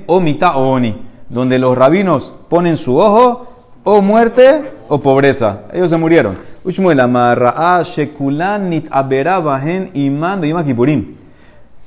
[0.07, 1.05] o Mita o Oni.
[1.29, 3.47] Donde los rabinos ponen su ojo,
[3.83, 5.63] o muerte o pobreza.
[5.73, 6.37] Ellos se murieron.
[6.63, 11.15] Ushmuel amarra shekulan nit aberabahen iman yom kippurim.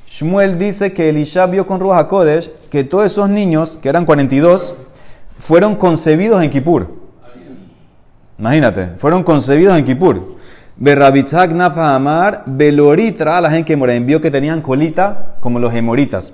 [0.07, 2.07] Shmuel dice que Elisha vio con Ruach
[2.69, 4.75] que todos esos niños, que eran 42,
[5.39, 6.87] fueron concebidos en Kippur.
[8.37, 10.35] Imagínate, fueron concebidos en Kippur.
[10.77, 16.33] Berrabitzak Nafa Amar, Beloritra, la gente que moren, vio que tenían colita como los hemoritas.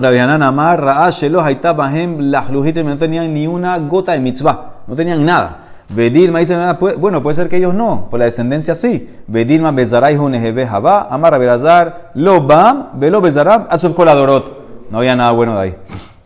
[0.00, 5.26] La Vihanan Amar, Raashelo, Haitabahem, Lahluhitim, no tenían ni una gota de mitzvah, no tenían
[5.26, 5.58] nada.
[5.90, 6.56] Vedilma dice,
[6.98, 9.06] bueno, puede ser que ellos no, por la descendencia sí.
[9.26, 14.90] Vedilma Bezarai Hunehebe Jabá, Amar Berazar, Lobam, Velo Bezarab, Azuf Koladorot.
[14.90, 15.76] No había nada bueno de ahí.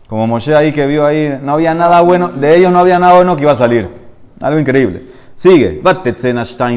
[0.07, 3.15] Como Moshe ahí que vio ahí, no había nada bueno, de ellos no había nada
[3.15, 3.89] bueno que iba a salir.
[4.41, 5.03] Algo increíble.
[5.35, 5.81] Sigue.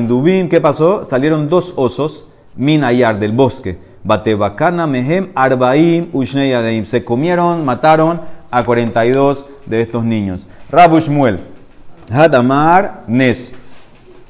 [0.08, 0.48] Dubim.
[0.48, 1.04] ¿Qué pasó?
[1.04, 2.26] Salieron dos osos,
[2.56, 3.89] Minayar del bosque.
[4.04, 6.84] Mehem Arbaim Ushnei.
[6.84, 8.20] Se comieron, mataron
[8.50, 10.46] a 42 de estos niños.
[10.70, 11.40] Rabu Shmuel.
[12.10, 13.54] Hadamar Nes.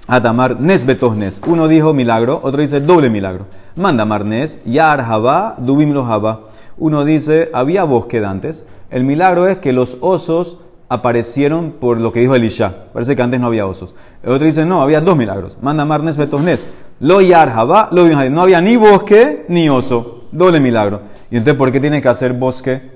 [0.06, 1.40] Hadamar Nes Betos Nes.
[1.46, 3.46] Uno dijo milagro, otro dice doble milagro.
[3.76, 4.58] Mandamar Nes.
[4.64, 5.94] Yar Haba Dubim.
[6.78, 8.66] Uno dice, había bosque antes.
[8.90, 10.58] El milagro es que los osos
[10.90, 12.74] aparecieron por lo que dijo Elisha.
[12.92, 13.94] Parece que antes no había osos.
[14.24, 15.56] El otro dice, no, había dos milagros.
[15.62, 16.66] Manda Marnes Betosnes.
[16.98, 20.24] Lo yarjaba, lo No había ni bosque ni oso.
[20.32, 21.02] Doble milagro.
[21.30, 22.90] Y entonces, ¿por qué tiene que hacer bosque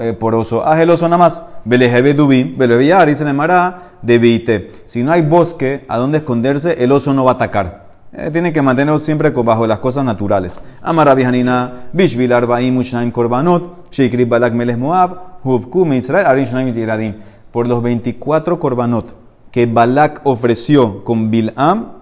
[0.00, 0.66] eh, por oso?
[0.66, 1.42] Haz el oso nada más.
[1.66, 4.72] Belejebe dubim, belebeyar, dice Nemara, debite.
[4.86, 7.84] Si no hay bosque a donde esconderse, el oso no va a atacar.
[8.16, 10.60] Eh, tiene que mantenerlo siempre bajo las cosas naturales.
[10.80, 17.14] Amar Hanina, Bishvil Ushnaim Korbanot, Sheikri Balak Melech Moab, Huvku Israel, Arim Shnaim Tiradim
[17.54, 19.14] por los 24 korbanot
[19.52, 21.92] que Balak ofreció con Bilam,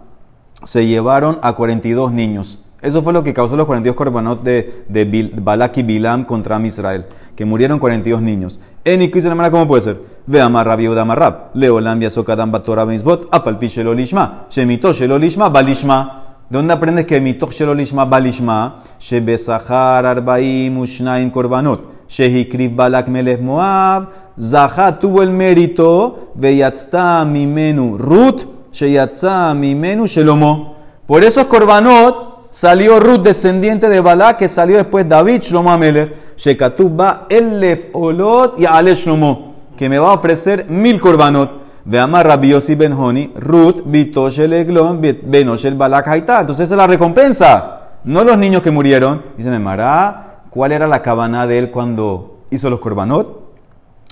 [0.62, 2.64] se llevaron a 42 niños.
[2.80, 7.04] Eso fue lo que causó los 42 korbanot de, de Balak y Bilam contra Israel,
[7.36, 8.60] que murieron 42 niños.
[8.82, 10.00] En Iquis la ¿cómo puede ser?
[10.26, 11.50] Ve Amarrab y Udamarrab.
[11.52, 16.21] Leolam Yasokadam Batora Beizbot, Afalpi Shelo Lishma, Shemito Shelo Lishma, Balishma.
[16.52, 18.82] ¿De dónde aprendes que mitoch shelo lishma balishma?
[19.00, 21.80] Shebesachar arbaim ushnaim korbanot.
[22.06, 24.10] Shehikriv balak melech Moab.
[24.38, 26.34] Zahá tuvo el mérito.
[26.34, 28.44] Veyatzta mimenu Ruth.
[28.70, 30.76] Sheyatzta mimenu Shelomo.
[31.06, 32.50] Por eso es korbanot.
[32.50, 36.36] Salió Ruth, descendiente de Balak, que salió después David, Shlomo Amelech.
[36.36, 39.54] Shekatub ba elef olot y ale Shlomo.
[39.74, 41.61] Que me va a ofrecer mil korbanot.
[41.84, 46.40] Veama Rabbi Yossi Ben Honi, Ruth, Bitoshel Eglon, Benoshel Balak Haitá.
[46.40, 47.80] Entonces esa es la recompensa.
[48.04, 49.22] No los niños que murieron.
[49.36, 53.54] Dice Mará, ¿cuál era la cabana de él cuando hizo los korbanot?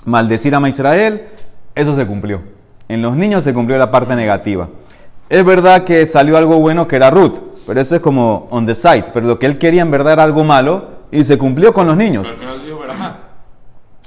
[0.05, 1.27] Maldecir a Israel.
[1.75, 2.41] Eso se cumplió.
[2.87, 4.67] En los niños se cumplió la parte negativa.
[5.29, 8.75] Es verdad que salió algo bueno que era Ruth, pero eso es como on the
[8.75, 9.05] side.
[9.13, 11.95] Pero lo que él quería en verdad era algo malo y se cumplió con los
[11.95, 12.27] niños.
[12.37, 12.81] Pero al final dijo.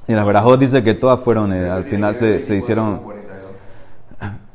[0.07, 3.24] Y la Berajot dice que todas fueron, eh, al final se, se hicieron, 42.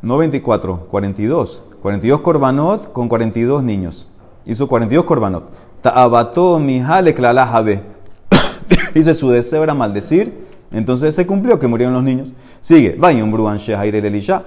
[0.01, 1.63] No 24, 42.
[1.81, 4.07] 42 korbanot con 42 niños.
[4.45, 5.49] Hizo 42 korbanot.
[5.81, 7.83] Ta'abató mijale klalajabe.
[8.93, 10.47] Dice su deseo era maldecir.
[10.71, 12.33] Entonces se cumplió que murieron los niños.
[12.59, 12.95] Sigue.
[13.31, 13.57] Bruan
[14.05, 14.43] elisha.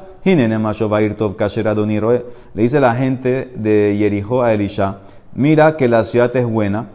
[2.55, 4.99] Le dice la gente de Jericó a Elisha.
[5.35, 6.87] Mira que la ciudad es buena,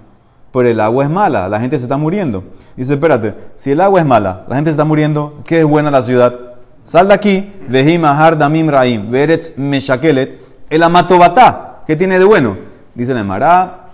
[0.54, 1.50] pero el agua es mala.
[1.50, 2.44] La gente se está muriendo.
[2.78, 3.34] Dice, espérate.
[3.56, 6.47] Si el agua es mala, la gente se está muriendo, ¿qué es buena la ciudad?
[6.88, 7.54] Sal de aquí.
[7.68, 9.12] Vehim ahar damim raim.
[9.12, 10.40] Veretz meshakelet.
[10.70, 11.84] El amatobatá.
[11.86, 12.58] ¿Qué tiene de bueno?
[12.96, 13.90] Dice la Emara.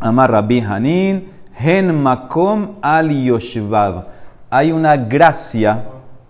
[0.00, 1.30] Amar Rabbi Hanin.
[1.58, 4.08] Hen makom al yoshvav.
[4.50, 5.84] Hay una gracia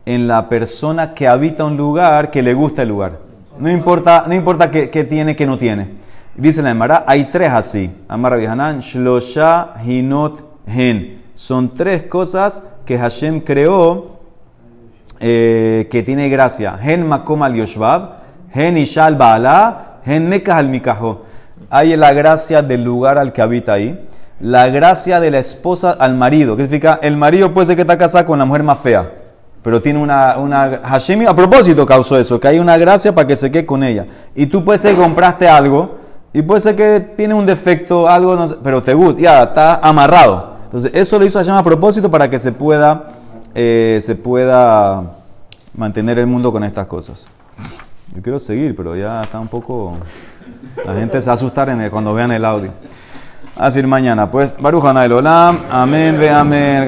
[0.05, 3.19] en la persona que habita un lugar que le gusta el lugar.
[3.59, 5.97] No importa, no importa qué, qué tiene, qué no tiene.
[6.37, 7.91] Dice la Emara, hay tres así.
[8.07, 11.23] Amar Rabbi Shlosha Hinot Hen.
[11.35, 14.16] Son tres cosas que Hashem creó
[15.21, 16.79] eh, que tiene gracia.
[16.83, 18.11] Hen makom al yoshvav,
[18.53, 21.23] hen ishal baala, hen mekah al mikajo.
[21.71, 24.09] Hay la gracia del lugar al que habita ahí.
[24.41, 26.57] La gracia de la esposa al marido.
[26.57, 26.99] ¿Qué significa?
[27.03, 29.11] El marido puede ser que está casado con la mujer más fea.
[29.63, 30.81] Pero tiene una, una...
[30.85, 34.07] Hashem a propósito causó eso, que hay una gracia para que se quede con ella.
[34.35, 35.97] Y tú puedes ser que compraste algo
[36.33, 40.57] y puede ser que tiene un defecto, algo, pero te gusta, ya está amarrado.
[40.65, 43.09] Entonces, eso lo hizo Hashem a propósito para que se pueda,
[43.59, 45.13] eh, se pueda
[45.75, 47.27] mantener el mundo con estas cosas.
[48.15, 49.97] Yo quiero seguir, pero ya está un poco.
[50.85, 52.73] La gente se va a asustar en el- cuando vean el audio.
[53.57, 54.31] Así mañana.
[54.31, 55.59] Pues, Baruch Hanay Olam.
[55.71, 56.87] Amén, ve amén.